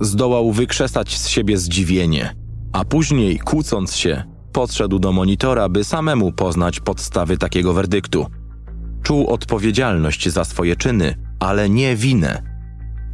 Zdołał 0.00 0.52
wykrzesać 0.52 1.18
z 1.18 1.28
siebie 1.28 1.58
zdziwienie, 1.58 2.36
a 2.72 2.84
później, 2.84 3.38
kłócąc 3.38 3.96
się, 3.96 4.31
podszedł 4.52 4.98
do 4.98 5.12
monitora, 5.12 5.68
by 5.68 5.84
samemu 5.84 6.32
poznać 6.32 6.80
podstawy 6.80 7.38
takiego 7.38 7.72
werdyktu. 7.72 8.26
Czuł 9.02 9.30
odpowiedzialność 9.30 10.28
za 10.28 10.44
swoje 10.44 10.76
czyny, 10.76 11.14
ale 11.40 11.68
nie 11.68 11.96
winę. 11.96 12.42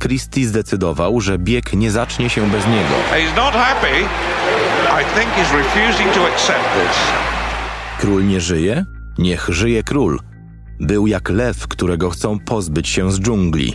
Christie 0.03 0.46
zdecydował, 0.46 1.20
że 1.20 1.38
bieg 1.38 1.72
nie 1.72 1.90
zacznie 1.90 2.31
się 2.31 2.51
bez 2.51 2.66
niego. 2.66 2.94
Król 8.01 8.27
nie 8.27 8.40
żyje? 8.40 8.85
Niech 9.18 9.48
żyje 9.48 9.83
król. 9.83 10.20
Był 10.81 11.07
jak 11.07 11.31
lew, 11.31 11.68
którego 11.68 12.11
chcą 12.11 12.38
pozbyć 12.38 12.88
się 12.88 13.12
z 13.12 13.20
dżungli. 13.20 13.74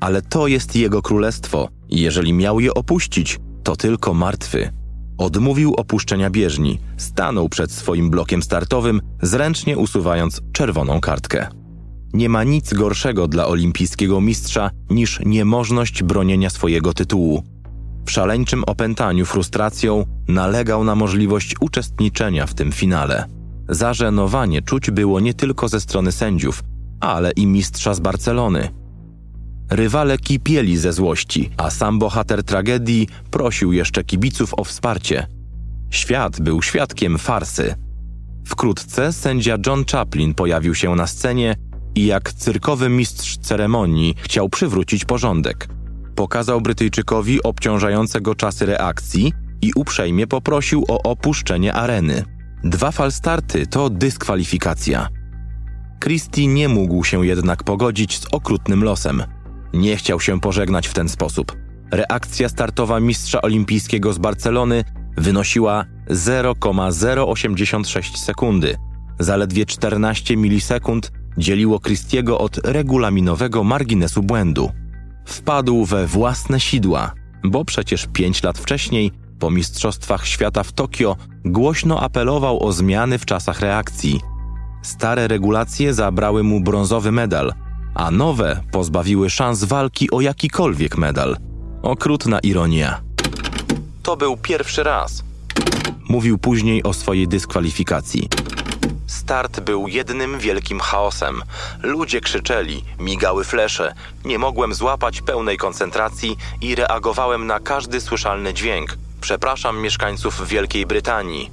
Ale 0.00 0.22
to 0.22 0.46
jest 0.46 0.76
jego 0.76 1.02
królestwo 1.02 1.68
jeżeli 1.94 2.32
miał 2.32 2.60
je 2.60 2.74
opuścić, 2.74 3.38
to 3.62 3.76
tylko 3.76 4.14
martwy. 4.14 4.72
Odmówił 5.18 5.74
opuszczenia 5.74 6.30
bieżni, 6.30 6.78
stanął 6.96 7.48
przed 7.48 7.72
swoim 7.72 8.10
blokiem 8.10 8.42
startowym, 8.42 9.00
zręcznie 9.22 9.78
usuwając 9.78 10.40
czerwoną 10.52 11.00
kartkę. 11.00 11.46
Nie 12.12 12.28
ma 12.28 12.44
nic 12.44 12.74
gorszego 12.74 13.28
dla 13.28 13.46
olimpijskiego 13.46 14.20
mistrza 14.20 14.70
niż 14.90 15.20
niemożność 15.24 16.02
bronienia 16.02 16.50
swojego 16.50 16.92
tytułu. 16.92 17.42
W 18.06 18.10
szaleńczym 18.10 18.64
opętaniu 18.64 19.26
frustracją 19.26 20.06
nalegał 20.28 20.84
na 20.84 20.94
możliwość 20.94 21.54
uczestniczenia 21.60 22.46
w 22.46 22.54
tym 22.54 22.72
finale. 22.72 23.24
Zażenowanie 23.68 24.62
czuć 24.62 24.90
było 24.90 25.20
nie 25.20 25.34
tylko 25.34 25.68
ze 25.68 25.80
strony 25.80 26.12
sędziów, 26.12 26.62
ale 27.00 27.30
i 27.30 27.46
mistrza 27.46 27.94
z 27.94 28.00
Barcelony. 28.00 28.83
Rywale 29.70 30.18
kipieli 30.18 30.76
ze 30.76 30.92
złości, 30.92 31.50
a 31.56 31.70
sam 31.70 31.98
bohater 31.98 32.44
tragedii 32.44 33.08
prosił 33.30 33.72
jeszcze 33.72 34.04
kibiców 34.04 34.54
o 34.54 34.64
wsparcie. 34.64 35.26
Świat 35.90 36.40
był 36.40 36.62
świadkiem 36.62 37.18
farsy. 37.18 37.74
Wkrótce 38.46 39.12
sędzia 39.12 39.56
John 39.66 39.84
Chaplin 39.92 40.34
pojawił 40.34 40.74
się 40.74 40.94
na 40.94 41.06
scenie 41.06 41.54
i 41.94 42.06
jak 42.06 42.32
cyrkowy 42.32 42.88
mistrz 42.88 43.38
ceremonii 43.38 44.14
chciał 44.18 44.48
przywrócić 44.48 45.04
porządek. 45.04 45.68
Pokazał 46.14 46.60
Brytyjczykowi 46.60 47.42
obciążające 47.42 48.20
go 48.20 48.34
czasy 48.34 48.66
reakcji 48.66 49.32
i 49.62 49.72
uprzejmie 49.76 50.26
poprosił 50.26 50.84
o 50.88 51.02
opuszczenie 51.02 51.74
areny. 51.74 52.24
Dwa 52.64 52.90
falstarty 52.90 53.66
to 53.66 53.90
dyskwalifikacja. 53.90 55.08
Christie 56.00 56.46
nie 56.46 56.68
mógł 56.68 57.04
się 57.04 57.26
jednak 57.26 57.64
pogodzić 57.64 58.18
z 58.18 58.26
okrutnym 58.32 58.84
losem. 58.84 59.22
Nie 59.74 59.96
chciał 59.96 60.20
się 60.20 60.40
pożegnać 60.40 60.88
w 60.88 60.94
ten 60.94 61.08
sposób. 61.08 61.56
Reakcja 61.90 62.48
startowa 62.48 63.00
mistrza 63.00 63.42
olimpijskiego 63.42 64.12
z 64.12 64.18
Barcelony 64.18 64.84
wynosiła 65.16 65.84
0,086 66.08 68.18
sekundy. 68.18 68.76
Zaledwie 69.18 69.66
14 69.66 70.36
milisekund 70.36 71.12
dzieliło 71.38 71.80
Christiego 71.80 72.38
od 72.38 72.58
regulaminowego 72.58 73.64
marginesu 73.64 74.22
błędu. 74.22 74.72
Wpadł 75.26 75.84
we 75.84 76.06
własne 76.06 76.60
sidła, 76.60 77.12
bo 77.44 77.64
przecież 77.64 78.06
pięć 78.12 78.42
lat 78.42 78.58
wcześniej, 78.58 79.10
po 79.38 79.50
Mistrzostwach 79.50 80.26
Świata 80.26 80.62
w 80.62 80.72
Tokio, 80.72 81.16
głośno 81.44 82.00
apelował 82.00 82.66
o 82.66 82.72
zmiany 82.72 83.18
w 83.18 83.26
czasach 83.26 83.60
reakcji. 83.60 84.20
Stare 84.82 85.28
regulacje 85.28 85.94
zabrały 85.94 86.42
mu 86.42 86.60
brązowy 86.60 87.12
medal, 87.12 87.52
a 87.94 88.10
nowe 88.10 88.60
pozbawiły 88.72 89.30
szans 89.30 89.64
walki 89.64 90.10
o 90.10 90.20
jakikolwiek 90.20 90.98
medal. 90.98 91.36
Okrutna 91.82 92.38
ironia. 92.40 93.00
To 94.02 94.16
był 94.16 94.36
pierwszy 94.36 94.82
raz. 94.82 95.24
Mówił 96.08 96.38
później 96.38 96.82
o 96.82 96.92
swojej 96.92 97.28
dyskwalifikacji. 97.28 98.28
Start 99.06 99.60
był 99.60 99.88
jednym 99.88 100.38
wielkim 100.38 100.80
chaosem. 100.80 101.42
Ludzie 101.82 102.20
krzyczeli, 102.20 102.84
migały 102.98 103.44
flesze. 103.44 103.94
Nie 104.24 104.38
mogłem 104.38 104.74
złapać 104.74 105.20
pełnej 105.20 105.56
koncentracji 105.56 106.36
i 106.60 106.74
reagowałem 106.74 107.46
na 107.46 107.60
każdy 107.60 108.00
słyszalny 108.00 108.54
dźwięk. 108.54 108.96
Przepraszam 109.20 109.80
mieszkańców 109.80 110.48
Wielkiej 110.48 110.86
Brytanii. 110.86 111.50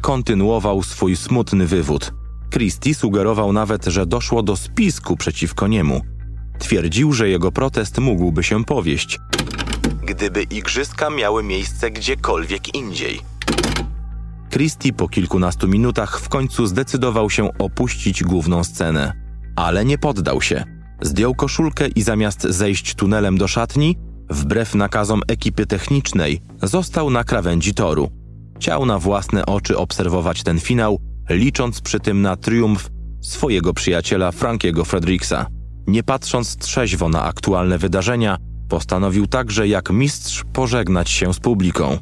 Kontynuował 0.00 0.82
swój 0.82 1.16
smutny 1.16 1.66
wywód. 1.66 2.12
Christie 2.50 2.94
sugerował 2.94 3.52
nawet, 3.52 3.84
że 3.84 4.06
doszło 4.06 4.42
do 4.42 4.56
spisku 4.56 5.16
przeciwko 5.16 5.66
niemu. 5.66 6.00
Twierdził, 6.58 7.12
że 7.12 7.28
jego 7.28 7.52
protest 7.52 7.98
mógłby 7.98 8.42
się 8.42 8.64
powieść, 8.64 9.18
gdyby 10.02 10.42
igrzyska 10.42 11.10
miały 11.10 11.42
miejsce 11.42 11.90
gdziekolwiek 11.90 12.74
indziej. 12.74 13.20
Christie 14.50 14.92
po 14.92 15.08
kilkunastu 15.08 15.68
minutach 15.68 16.20
w 16.20 16.28
końcu 16.28 16.66
zdecydował 16.66 17.30
się 17.30 17.58
opuścić 17.58 18.24
główną 18.24 18.64
scenę. 18.64 19.12
Ale 19.56 19.84
nie 19.84 19.98
poddał 19.98 20.42
się. 20.42 20.64
Zdjął 21.00 21.34
koszulkę 21.34 21.88
i 21.88 22.02
zamiast 22.02 22.42
zejść 22.42 22.94
tunelem 22.94 23.38
do 23.38 23.48
szatni, 23.48 23.96
wbrew 24.30 24.74
nakazom 24.74 25.20
ekipy 25.28 25.66
technicznej, 25.66 26.40
został 26.62 27.10
na 27.10 27.24
krawędzi 27.24 27.74
toru. 27.74 28.10
Chciał 28.56 28.86
na 28.86 28.98
własne 28.98 29.46
oczy 29.46 29.78
obserwować 29.78 30.42
ten 30.42 30.60
finał, 30.60 31.00
licząc 31.28 31.80
przy 31.80 32.00
tym 32.00 32.22
na 32.22 32.36
triumf 32.36 32.90
swojego 33.20 33.74
przyjaciela 33.74 34.32
Frankiego 34.32 34.84
Fredricksa. 34.84 35.46
Nie 35.86 36.02
patrząc 36.02 36.56
trzeźwo 36.56 37.08
na 37.08 37.24
aktualne 37.24 37.78
wydarzenia, 37.78 38.36
postanowił 38.68 39.26
także 39.26 39.68
jak 39.68 39.90
mistrz 39.90 40.44
pożegnać 40.52 41.10
się 41.10 41.34
z 41.34 41.40
publiką. 41.40 41.98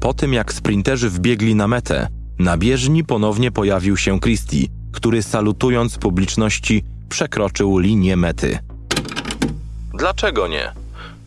Po 0.00 0.14
tym 0.14 0.32
jak 0.32 0.52
sprinterzy 0.52 1.10
wbiegli 1.10 1.54
na 1.54 1.68
metę, 1.68 2.08
na 2.38 2.56
bieżni 2.56 3.04
ponownie 3.04 3.50
pojawił 3.50 3.96
się 3.96 4.20
Christie, 4.20 4.66
który 4.92 5.22
salutując 5.22 5.98
publiczności 5.98 6.84
przekroczył 7.08 7.78
linię 7.78 8.16
mety. 8.16 8.58
Dlaczego 9.94 10.48
nie? 10.48 10.72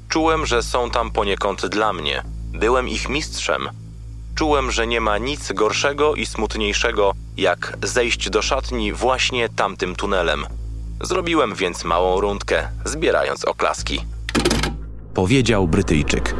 Czułem, 0.10 0.46
że 0.46 0.64
są 0.64 0.90
tam 0.90 1.12
poniekąd 1.12 1.66
dla 1.66 1.94
mnie. 1.94 2.24
Byłem 2.54 2.90
ich 2.90 3.10
mistrzem. 3.10 3.62
Czułem, 4.36 4.71
że 4.71 4.88
nie 4.88 5.02
ma 5.02 5.17
nic 5.17 5.52
gorszego 5.52 6.15
i 6.15 6.26
smutniejszego, 6.26 7.12
jak 7.38 7.78
zejść 7.84 8.30
do 8.30 8.41
szatni 8.41 8.93
właśnie 8.93 9.50
tamtym 9.50 9.95
tunelem. 9.95 10.45
Zrobiłem 11.02 11.56
więc 11.56 11.84
małą 11.84 12.21
rundkę, 12.21 12.67
zbierając 12.86 13.45
oklaski. 13.45 14.02
Powiedział 15.13 15.67
Brytyjczyk. 15.67 16.36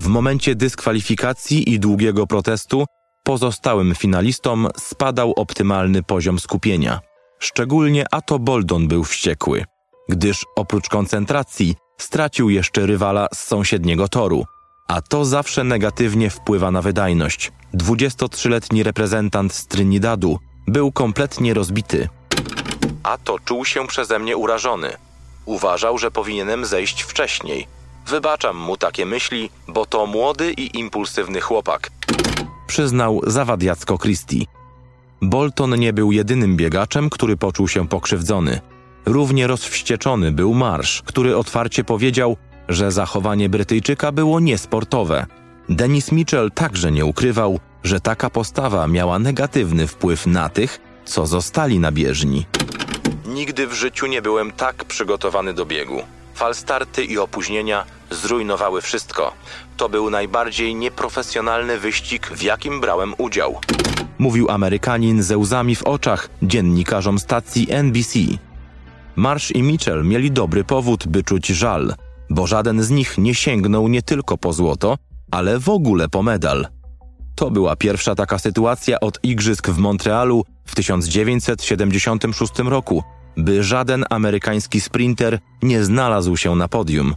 W 0.00 0.06
momencie 0.06 0.54
dyskwalifikacji 0.54 1.72
i 1.72 1.80
długiego 1.80 2.26
protestu 2.26 2.84
pozostałym 3.22 3.94
finalistom 3.94 4.68
spadał 4.76 5.32
optymalny 5.32 6.02
poziom 6.02 6.38
skupienia. 6.38 7.00
Szczególnie 7.38 8.06
Ato 8.10 8.38
Boldon 8.38 8.88
był 8.88 9.04
wściekły, 9.04 9.64
gdyż 10.08 10.44
oprócz 10.56 10.88
koncentracji 10.88 11.74
stracił 12.00 12.50
jeszcze 12.50 12.86
rywala 12.86 13.26
z 13.34 13.38
sąsiedniego 13.38 14.08
toru, 14.08 14.44
a 14.88 15.02
to 15.02 15.24
zawsze 15.24 15.64
negatywnie 15.64 16.30
wpływa 16.30 16.70
na 16.70 16.82
wydajność. 16.82 17.52
23-letni 17.74 18.82
reprezentant 18.82 19.52
z 19.52 19.66
Trinidadu 19.66 20.38
był 20.66 20.92
kompletnie 20.92 21.54
rozbity. 21.54 22.08
Ato 23.02 23.38
czuł 23.38 23.64
się 23.64 23.86
przeze 23.86 24.18
mnie 24.18 24.36
urażony. 24.36 24.96
Uważał, 25.44 25.98
że 25.98 26.10
powinienem 26.10 26.66
zejść 26.66 27.02
wcześniej– 27.02 27.66
Wybaczam 28.08 28.56
mu 28.56 28.76
takie 28.76 29.06
myśli, 29.06 29.50
bo 29.68 29.86
to 29.86 30.06
młody 30.06 30.52
i 30.52 30.78
impulsywny 30.78 31.40
chłopak. 31.40 31.90
Przyznał 32.66 33.20
zawadiacko 33.26 33.98
Christie. 33.98 34.44
Bolton 35.22 35.78
nie 35.78 35.92
był 35.92 36.12
jedynym 36.12 36.56
biegaczem, 36.56 37.10
który 37.10 37.36
poczuł 37.36 37.68
się 37.68 37.88
pokrzywdzony. 37.88 38.60
Równie 39.06 39.46
rozwścieczony 39.46 40.32
był 40.32 40.54
Marsz, 40.54 41.02
który 41.02 41.36
otwarcie 41.36 41.84
powiedział, 41.84 42.36
że 42.68 42.92
zachowanie 42.92 43.48
Brytyjczyka 43.48 44.12
było 44.12 44.40
niesportowe. 44.40 45.26
Dennis 45.68 46.12
Mitchell 46.12 46.50
także 46.50 46.92
nie 46.92 47.04
ukrywał, 47.04 47.60
że 47.84 48.00
taka 48.00 48.30
postawa 48.30 48.86
miała 48.86 49.18
negatywny 49.18 49.86
wpływ 49.86 50.26
na 50.26 50.48
tych, 50.48 50.80
co 51.04 51.26
zostali 51.26 51.78
na 51.78 51.92
bieżni. 51.92 52.46
Nigdy 53.26 53.66
w 53.66 53.72
życiu 53.72 54.06
nie 54.06 54.22
byłem 54.22 54.52
tak 54.52 54.84
przygotowany 54.84 55.54
do 55.54 55.66
biegu. 55.66 56.02
Falstarty 56.34 57.04
i 57.04 57.18
opóźnienia 57.18 57.84
zrujnowały 58.10 58.82
wszystko. 58.82 59.32
To 59.76 59.88
był 59.88 60.10
najbardziej 60.10 60.74
nieprofesjonalny 60.74 61.78
wyścig, 61.78 62.26
w 62.26 62.42
jakim 62.42 62.80
brałem 62.80 63.14
udział. 63.18 63.60
Mówił 64.18 64.50
Amerykanin 64.50 65.22
ze 65.22 65.38
łzami 65.38 65.76
w 65.76 65.82
oczach 65.82 66.28
dziennikarzom 66.42 67.18
stacji 67.18 67.66
NBC. 67.70 68.18
Marsh 69.16 69.50
i 69.50 69.62
Mitchell 69.62 70.04
mieli 70.04 70.30
dobry 70.30 70.64
powód, 70.64 71.06
by 71.06 71.24
czuć 71.24 71.46
żal, 71.46 71.94
bo 72.30 72.46
żaden 72.46 72.82
z 72.82 72.90
nich 72.90 73.18
nie 73.18 73.34
sięgnął 73.34 73.88
nie 73.88 74.02
tylko 74.02 74.38
po 74.38 74.52
złoto, 74.52 74.98
ale 75.30 75.58
w 75.58 75.68
ogóle 75.68 76.08
po 76.08 76.22
medal. 76.22 76.66
To 77.34 77.50
była 77.50 77.76
pierwsza 77.76 78.14
taka 78.14 78.38
sytuacja 78.38 79.00
od 79.00 79.18
Igrzysk 79.24 79.68
w 79.68 79.78
Montrealu 79.78 80.44
w 80.64 80.74
1976 80.74 82.58
roku, 82.58 83.02
by 83.36 83.62
żaden 83.62 84.04
amerykański 84.10 84.80
sprinter 84.80 85.38
nie 85.62 85.84
znalazł 85.84 86.36
się 86.36 86.54
na 86.54 86.68
podium. 86.68 87.14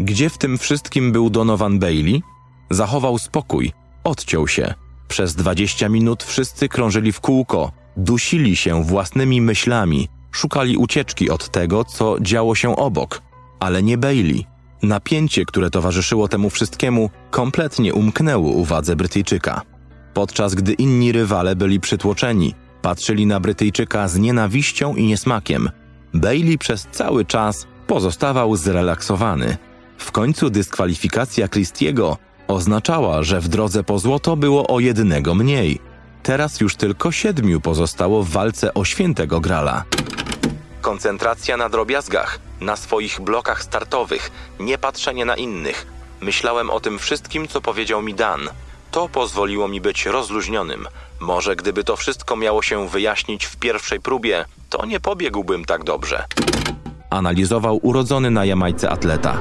Gdzie 0.00 0.30
w 0.30 0.38
tym 0.38 0.58
wszystkim 0.58 1.12
był 1.12 1.30
Donovan 1.30 1.78
Bailey? 1.78 2.22
Zachował 2.70 3.18
spokój, 3.18 3.72
odciął 4.04 4.48
się. 4.48 4.74
Przez 5.08 5.34
dwadzieścia 5.34 5.88
minut 5.88 6.24
wszyscy 6.24 6.68
krążyli 6.68 7.12
w 7.12 7.20
kółko, 7.20 7.72
dusili 7.96 8.56
się 8.56 8.84
własnymi 8.84 9.40
myślami, 9.40 10.08
szukali 10.30 10.76
ucieczki 10.76 11.30
od 11.30 11.48
tego, 11.48 11.84
co 11.84 12.16
działo 12.20 12.54
się 12.54 12.76
obok, 12.76 13.22
ale 13.62 13.82
nie 13.82 13.98
Bailey. 13.98 14.46
Napięcie, 14.82 15.44
które 15.44 15.70
towarzyszyło 15.70 16.28
temu 16.28 16.50
wszystkiemu, 16.50 17.10
kompletnie 17.30 17.94
umknęło 17.94 18.50
uwadze 18.50 18.96
Brytyjczyka. 18.96 19.62
Podczas 20.14 20.54
gdy 20.54 20.72
inni 20.72 21.12
rywale 21.12 21.56
byli 21.56 21.80
przytłoczeni, 21.80 22.54
patrzyli 22.82 23.26
na 23.26 23.40
Brytyjczyka 23.40 24.08
z 24.08 24.18
nienawiścią 24.18 24.94
i 24.94 25.06
niesmakiem. 25.06 25.70
Bailey 26.14 26.58
przez 26.58 26.88
cały 26.92 27.24
czas 27.24 27.66
pozostawał 27.86 28.56
zrelaksowany. 28.56 29.56
W 29.98 30.12
końcu 30.12 30.50
dyskwalifikacja 30.50 31.48
Christiego 31.48 32.16
oznaczała, 32.48 33.22
że 33.22 33.40
w 33.40 33.48
drodze 33.48 33.84
po 33.84 33.98
złoto 33.98 34.36
było 34.36 34.66
o 34.66 34.80
jednego 34.80 35.34
mniej. 35.34 35.78
Teraz 36.22 36.60
już 36.60 36.76
tylko 36.76 37.12
siedmiu 37.12 37.60
pozostało 37.60 38.22
w 38.22 38.30
walce 38.30 38.74
o 38.74 38.84
świętego 38.84 39.40
grala. 39.40 39.84
Koncentracja 40.82 41.56
na 41.56 41.68
drobiazgach, 41.68 42.38
na 42.60 42.76
swoich 42.76 43.20
blokach 43.20 43.62
startowych, 43.62 44.30
nie 44.60 44.78
patrzenie 44.78 45.24
na 45.24 45.36
innych. 45.36 45.86
Myślałem 46.20 46.70
o 46.70 46.80
tym 46.80 46.98
wszystkim, 46.98 47.48
co 47.48 47.60
powiedział 47.60 48.02
mi 48.02 48.14
Dan. 48.14 48.40
To 48.90 49.08
pozwoliło 49.08 49.68
mi 49.68 49.80
być 49.80 50.06
rozluźnionym. 50.06 50.88
Może 51.20 51.56
gdyby 51.56 51.84
to 51.84 51.96
wszystko 51.96 52.36
miało 52.36 52.62
się 52.62 52.88
wyjaśnić 52.88 53.44
w 53.44 53.56
pierwszej 53.56 54.00
próbie, 54.00 54.44
to 54.70 54.86
nie 54.86 55.00
pobiegłbym 55.00 55.64
tak 55.64 55.84
dobrze. 55.84 56.24
Analizował 57.10 57.78
urodzony 57.82 58.30
na 58.30 58.44
Jamajce 58.44 58.90
atleta. 58.90 59.38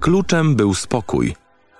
Kluczem 0.00 0.56
był 0.56 0.74
spokój. 0.74 1.34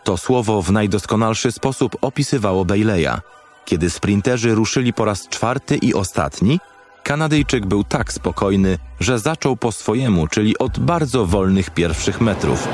To 0.05 0.17
słowo 0.17 0.63
w 0.63 0.73
najdoskonalszy 0.73 1.53
sposób 1.53 1.97
opisywało 2.01 2.65
Baileya. 2.65 3.21
Kiedy 3.65 3.91
sprinterzy 3.91 4.55
ruszyli 4.55 4.93
po 4.93 5.05
raz 5.05 5.29
czwarty 5.29 5.77
i 5.77 5.95
ostatni, 5.95 6.61
Kanadyjczyk 7.03 7.67
był 7.67 7.85
tak 7.85 8.13
spokojny, 8.13 8.79
że 9.01 9.19
zaczął 9.19 9.57
po 9.57 9.73
swojemu, 9.73 10.27
czyli 10.29 10.59
od 10.59 10.79
bardzo 10.79 11.27
wolnych 11.27 11.71
pierwszych 11.71 12.21
metrów. 12.21 12.69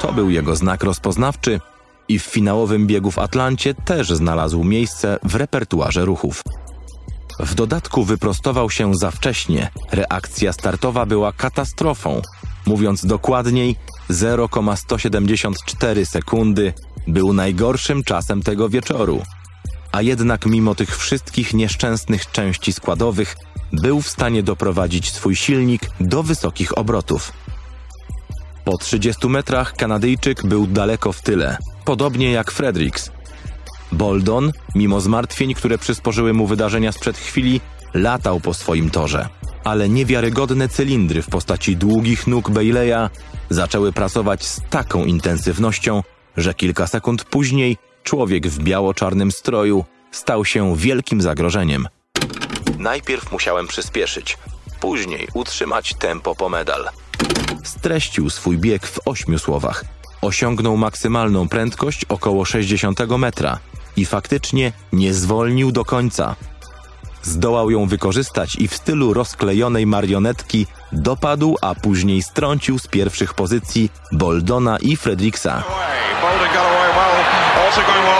To 0.00 0.12
był 0.12 0.30
jego 0.30 0.56
znak 0.56 0.84
rozpoznawczy 0.84 1.60
i 2.08 2.18
w 2.18 2.22
finałowym 2.22 2.86
biegu 2.86 3.10
w 3.10 3.18
Atlancie 3.18 3.74
też 3.74 4.12
znalazł 4.12 4.64
miejsce 4.64 5.18
w 5.22 5.34
repertuarze 5.34 6.04
ruchów. 6.04 6.42
W 7.40 7.54
dodatku 7.54 8.04
wyprostował 8.04 8.70
się 8.70 8.94
za 8.94 9.10
wcześnie. 9.10 9.70
Reakcja 9.92 10.52
startowa 10.52 11.06
była 11.06 11.32
katastrofą. 11.32 12.22
Mówiąc 12.66 13.06
dokładniej, 13.06 13.76
0,174 14.08 16.06
sekundy 16.06 16.72
był 17.06 17.32
najgorszym 17.32 18.04
czasem 18.04 18.42
tego 18.42 18.68
wieczoru. 18.68 19.22
A 19.92 20.02
jednak 20.02 20.46
mimo 20.46 20.74
tych 20.74 20.96
wszystkich 20.98 21.54
nieszczęsnych 21.54 22.30
części 22.30 22.72
składowych, 22.72 23.36
był 23.72 24.02
w 24.02 24.08
stanie 24.08 24.42
doprowadzić 24.42 25.12
swój 25.12 25.36
silnik 25.36 25.82
do 26.00 26.22
wysokich 26.22 26.78
obrotów. 26.78 27.32
Po 28.64 28.78
30 28.78 29.28
metrach 29.28 29.72
Kanadyjczyk 29.72 30.46
był 30.46 30.66
daleko 30.66 31.12
w 31.12 31.22
tyle, 31.22 31.56
podobnie 31.84 32.32
jak 32.32 32.50
Fredericks. 32.50 33.10
Boldon, 33.92 34.52
mimo 34.74 35.00
zmartwień, 35.00 35.54
które 35.54 35.78
przysporzyły 35.78 36.32
mu 36.32 36.46
wydarzenia 36.46 36.92
sprzed 36.92 37.18
chwili, 37.18 37.60
latał 37.94 38.40
po 38.40 38.54
swoim 38.54 38.90
torze. 38.90 39.28
Ale 39.64 39.88
niewiarygodne 39.88 40.68
cylindry 40.68 41.22
w 41.22 41.28
postaci 41.28 41.76
długich 41.76 42.26
nóg 42.26 42.50
Baileya 42.50 43.10
zaczęły 43.50 43.92
pracować 43.92 44.46
z 44.46 44.60
taką 44.70 45.04
intensywnością, 45.04 46.02
że 46.36 46.54
kilka 46.54 46.86
sekund 46.86 47.24
później 47.24 47.76
człowiek 48.02 48.46
w 48.46 48.62
biało-czarnym 48.62 49.32
stroju 49.32 49.84
stał 50.10 50.44
się 50.44 50.76
wielkim 50.76 51.22
zagrożeniem. 51.22 51.88
Najpierw 52.78 53.32
musiałem 53.32 53.66
przyspieszyć, 53.66 54.38
później 54.80 55.28
utrzymać 55.34 55.94
tempo 55.94 56.34
po 56.34 56.48
medal. 56.48 56.88
Streścił 57.64 58.30
swój 58.30 58.58
bieg 58.58 58.86
w 58.86 58.98
ośmiu 59.04 59.38
słowach. 59.38 59.84
Osiągnął 60.22 60.76
maksymalną 60.76 61.48
prędkość 61.48 62.04
około 62.04 62.44
60 62.44 63.00
metra 63.18 63.58
i 63.96 64.06
faktycznie 64.06 64.72
nie 64.92 65.14
zwolnił 65.14 65.72
do 65.72 65.84
końca. 65.84 66.36
Zdołał 67.22 67.70
ją 67.70 67.86
wykorzystać 67.86 68.56
i 68.58 68.68
w 68.68 68.74
stylu 68.74 69.14
rozklejonej 69.14 69.86
marionetki 69.86 70.66
dopadł, 70.92 71.56
a 71.60 71.74
później 71.74 72.22
strącił 72.22 72.78
z 72.78 72.86
pierwszych 72.86 73.34
pozycji 73.34 73.90
Boldona 74.12 74.78
i 74.78 74.96
Fredricksa. 77.72 78.12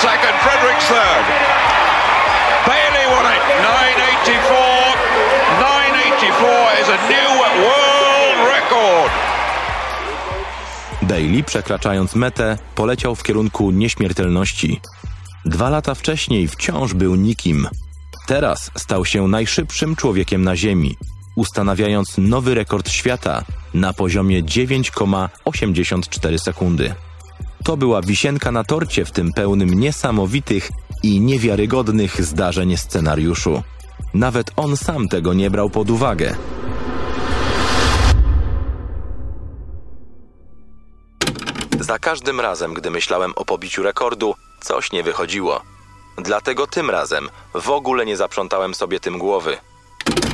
second, 0.00 0.36
Fredericks 0.44 0.86
third. 0.86 1.24
Bailey 2.68 3.06
won 3.14 3.26
it, 3.34 3.42
984. 3.62 4.98
984 5.58 6.80
is 6.82 6.88
a 6.88 6.98
new 7.12 7.30
world 7.64 8.38
record. 8.54 9.12
Bailey, 11.02 11.44
przekraczając 11.44 12.14
metę, 12.14 12.58
poleciał 12.74 13.14
w 13.14 13.22
kierunku 13.22 13.70
nieśmiertelności. 13.70 14.80
Dwa 15.44 15.70
lata 15.70 15.94
wcześniej 15.94 16.48
wciąż 16.48 16.94
był 16.94 17.14
nikim. 17.14 17.68
Teraz 18.26 18.70
stał 18.76 19.04
się 19.04 19.28
najszybszym 19.28 19.96
człowiekiem 19.96 20.44
na 20.44 20.56
Ziemi, 20.56 20.96
ustanawiając 21.38 22.18
nowy 22.18 22.54
rekord 22.54 22.90
świata 22.90 23.44
na 23.74 23.92
poziomie 23.92 24.42
9,84 24.42 26.38
sekundy. 26.38 26.94
To 27.64 27.76
była 27.76 28.02
wisienka 28.02 28.52
na 28.52 28.64
torcie 28.64 29.04
w 29.04 29.12
tym 29.12 29.32
pełnym 29.32 29.74
niesamowitych 29.74 30.70
i 31.02 31.20
niewiarygodnych 31.20 32.24
zdarzeń 32.24 32.76
scenariuszu. 32.76 33.62
Nawet 34.14 34.50
on 34.56 34.76
sam 34.76 35.08
tego 35.08 35.34
nie 35.34 35.50
brał 35.50 35.70
pod 35.70 35.90
uwagę. 35.90 36.36
Za 41.80 41.98
każdym 41.98 42.40
razem, 42.40 42.74
gdy 42.74 42.90
myślałem 42.90 43.32
o 43.36 43.44
pobiciu 43.44 43.82
rekordu, 43.82 44.34
coś 44.60 44.92
nie 44.92 45.02
wychodziło. 45.02 45.62
Dlatego 46.18 46.66
tym 46.66 46.90
razem 46.90 47.28
w 47.54 47.70
ogóle 47.70 48.06
nie 48.06 48.16
zaprzątałem 48.16 48.74
sobie 48.74 49.00
tym 49.00 49.18
głowy. 49.18 49.56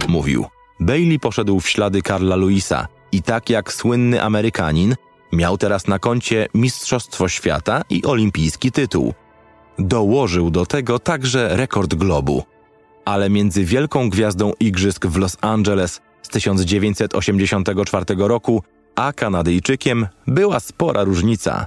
Mówił. 0.09 0.53
Bailey 0.81 1.18
poszedł 1.18 1.61
w 1.61 1.68
ślady 1.68 2.03
Karla 2.03 2.37
Luisa 2.37 2.87
i 3.12 3.22
tak 3.22 3.51
jak 3.51 3.72
słynny 3.72 4.22
Amerykanin, 4.22 4.95
miał 5.33 5.59
teraz 5.59 5.89
na 5.89 5.99
koncie 5.99 6.49
Mistrzostwo 6.55 7.29
Świata 7.29 7.83
i 7.91 8.05
olimpijski 8.05 8.72
tytuł. 8.72 9.14
Dołożył 9.79 10.51
do 10.51 10.66
tego 10.66 10.99
także 10.99 11.57
rekord 11.57 11.95
globu. 11.95 12.43
Ale 13.05 13.31
między 13.31 13.64
wielką 13.64 14.11
gwiazdą 14.11 14.53
igrzysk 14.61 15.07
w 15.07 15.16
Los 15.16 15.37
Angeles 15.41 16.01
z 16.22 16.29
1984 16.29 18.05
roku 18.18 18.62
a 18.95 19.12
Kanadyjczykiem 19.12 20.07
była 20.27 20.61
spora 20.61 21.05
różnica. 21.05 21.66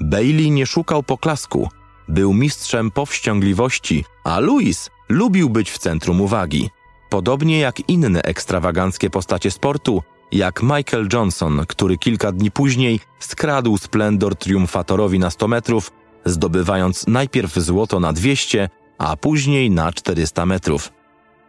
Bailey 0.00 0.50
nie 0.50 0.66
szukał 0.66 1.02
poklasku, 1.02 1.68
był 2.08 2.34
mistrzem 2.34 2.90
powściągliwości, 2.90 4.04
a 4.24 4.40
Louis 4.40 4.90
lubił 5.08 5.50
być 5.50 5.70
w 5.70 5.78
centrum 5.78 6.20
uwagi. 6.20 6.70
Podobnie 7.08 7.58
jak 7.58 7.88
inne 7.88 8.22
ekstrawaganckie 8.22 9.10
postacie 9.10 9.50
sportu, 9.50 10.02
jak 10.32 10.62
Michael 10.62 11.08
Johnson, 11.12 11.64
który 11.68 11.98
kilka 11.98 12.32
dni 12.32 12.50
później 12.50 13.00
skradł 13.18 13.78
splendor 13.78 14.36
triumfatorowi 14.36 15.18
na 15.18 15.30
100 15.30 15.48
metrów, 15.48 15.92
zdobywając 16.24 17.06
najpierw 17.06 17.54
złoto 17.54 18.00
na 18.00 18.12
200, 18.12 18.68
a 18.98 19.16
później 19.16 19.70
na 19.70 19.92
400 19.92 20.46
metrów. 20.46 20.92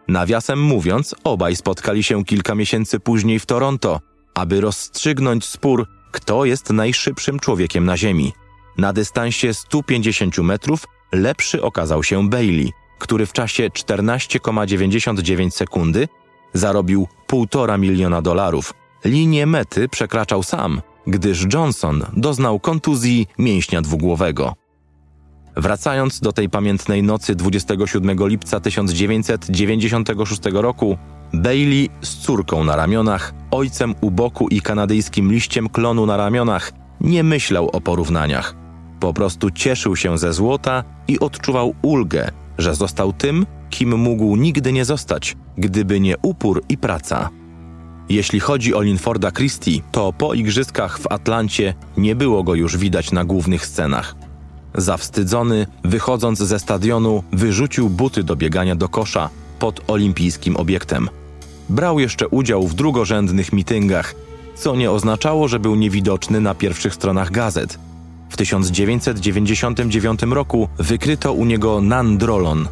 Nawiasem 0.07 0.61
mówiąc, 0.61 1.15
obaj 1.23 1.55
spotkali 1.55 2.03
się 2.03 2.25
kilka 2.25 2.55
miesięcy 2.55 2.99
później 2.99 3.39
w 3.39 3.45
Toronto, 3.45 3.99
aby 4.33 4.61
rozstrzygnąć 4.61 5.45
spór, 5.45 5.87
kto 6.11 6.45
jest 6.45 6.69
najszybszym 6.69 7.39
człowiekiem 7.39 7.85
na 7.85 7.97
Ziemi. 7.97 8.33
Na 8.77 8.93
dystansie 8.93 9.53
150 9.53 10.37
metrów 10.37 10.85
lepszy 11.11 11.61
okazał 11.61 12.03
się 12.03 12.29
Bailey, 12.29 12.71
który 12.99 13.25
w 13.25 13.33
czasie 13.33 13.69
14,99 13.69 15.49
sekundy 15.49 16.07
zarobił 16.53 17.07
1,5 17.27 17.79
miliona 17.79 18.21
dolarów. 18.21 18.73
Linię 19.05 19.45
mety 19.45 19.89
przekraczał 19.89 20.43
sam, 20.43 20.81
gdyż 21.07 21.45
Johnson 21.53 22.05
doznał 22.13 22.59
kontuzji 22.59 23.27
mięśnia 23.37 23.81
dwugłowego. 23.81 24.55
Wracając 25.55 26.19
do 26.19 26.31
tej 26.31 26.49
pamiętnej 26.49 27.03
nocy 27.03 27.35
27 27.35 28.27
lipca 28.27 28.59
1996 28.59 30.41
roku, 30.53 30.97
Bailey 31.33 31.89
z 32.01 32.17
córką 32.17 32.63
na 32.63 32.75
ramionach, 32.75 33.33
ojcem 33.51 33.95
u 34.01 34.11
boku 34.11 34.47
i 34.47 34.61
kanadyjskim 34.61 35.31
liściem 35.31 35.69
klonu 35.69 36.05
na 36.05 36.17
ramionach 36.17 36.71
nie 37.01 37.23
myślał 37.23 37.69
o 37.69 37.81
porównaniach. 37.81 38.55
Po 38.99 39.13
prostu 39.13 39.51
cieszył 39.51 39.95
się 39.95 40.17
ze 40.17 40.33
złota 40.33 40.83
i 41.07 41.19
odczuwał 41.19 41.73
ulgę, 41.81 42.31
że 42.61 42.75
został 42.75 43.13
tym, 43.13 43.45
kim 43.69 43.97
mógł 43.97 44.35
nigdy 44.35 44.73
nie 44.73 44.85
zostać, 44.85 45.37
gdyby 45.57 45.99
nie 45.99 46.15
upór 46.21 46.63
i 46.69 46.77
praca. 46.77 47.29
Jeśli 48.09 48.39
chodzi 48.39 48.75
o 48.75 48.81
Linforda 48.81 49.31
Christie, 49.31 49.81
to 49.91 50.13
po 50.13 50.33
igrzyskach 50.33 50.99
w 50.99 51.11
Atlancie 51.11 51.73
nie 51.97 52.15
było 52.15 52.43
go 52.43 52.55
już 52.55 52.77
widać 52.77 53.11
na 53.11 53.25
głównych 53.25 53.65
scenach. 53.65 54.15
Zawstydzony, 54.75 55.67
wychodząc 55.83 56.39
ze 56.39 56.59
stadionu, 56.59 57.23
wyrzucił 57.31 57.89
buty 57.89 58.23
do 58.23 58.35
biegania 58.35 58.75
do 58.75 58.89
kosza 58.89 59.29
pod 59.59 59.81
olimpijskim 59.87 60.57
obiektem. 60.57 61.09
Brał 61.69 61.99
jeszcze 61.99 62.27
udział 62.27 62.67
w 62.67 62.73
drugorzędnych 62.73 63.53
mityngach, 63.53 64.15
co 64.55 64.75
nie 64.75 64.91
oznaczało, 64.91 65.47
że 65.47 65.59
był 65.59 65.75
niewidoczny 65.75 66.41
na 66.41 66.55
pierwszych 66.55 66.93
stronach 66.93 67.31
gazet. 67.31 67.79
W 68.29 68.37
1999 68.37 70.21
roku 70.21 70.69
wykryto 70.77 71.33
u 71.33 71.45
niego 71.45 71.81
nandrolon. 71.81 72.67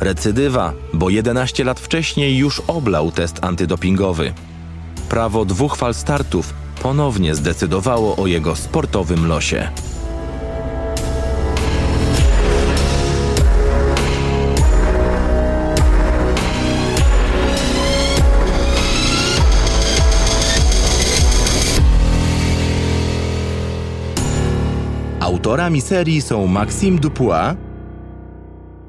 Recydywa, 0.00 0.72
bo 0.92 1.10
11 1.10 1.64
lat 1.64 1.80
wcześniej 1.80 2.38
już 2.38 2.62
oblał 2.66 3.12
test 3.12 3.44
antydopingowy. 3.44 4.32
Prawo 5.08 5.44
dwóch 5.44 5.76
fal 5.76 5.94
startów 5.94 6.54
ponownie 6.82 7.34
zdecydowało 7.34 8.16
o 8.16 8.26
jego 8.26 8.56
sportowym 8.56 9.26
losie. 9.26 9.70
Autorami 25.34 25.80
serii 25.80 26.22
są 26.22 26.46
Maxime 26.46 26.98
Dupuis, 26.98 27.56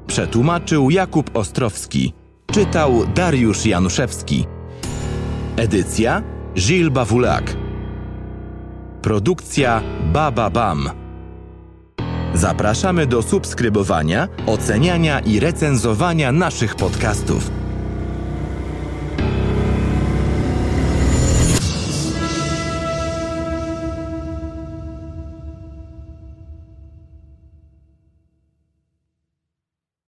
przetłumaczył 0.06 0.90
Jakub 0.90 1.36
Ostrowski, 1.36 2.12
czytał 2.52 3.06
Dariusz 3.14 3.66
Januszewski. 3.66 4.46
Edycja 5.56 6.22
Gilles 6.54 6.92
Bawulak. 6.92 7.56
Produkcja 9.02 9.82
Baba 10.12 10.50
Bam. 10.50 10.90
Zapraszamy 12.34 13.06
do 13.06 13.22
subskrybowania, 13.22 14.28
oceniania 14.46 15.20
i 15.20 15.40
recenzowania 15.40 16.32
naszych 16.32 16.74
podcastów. 16.74 17.55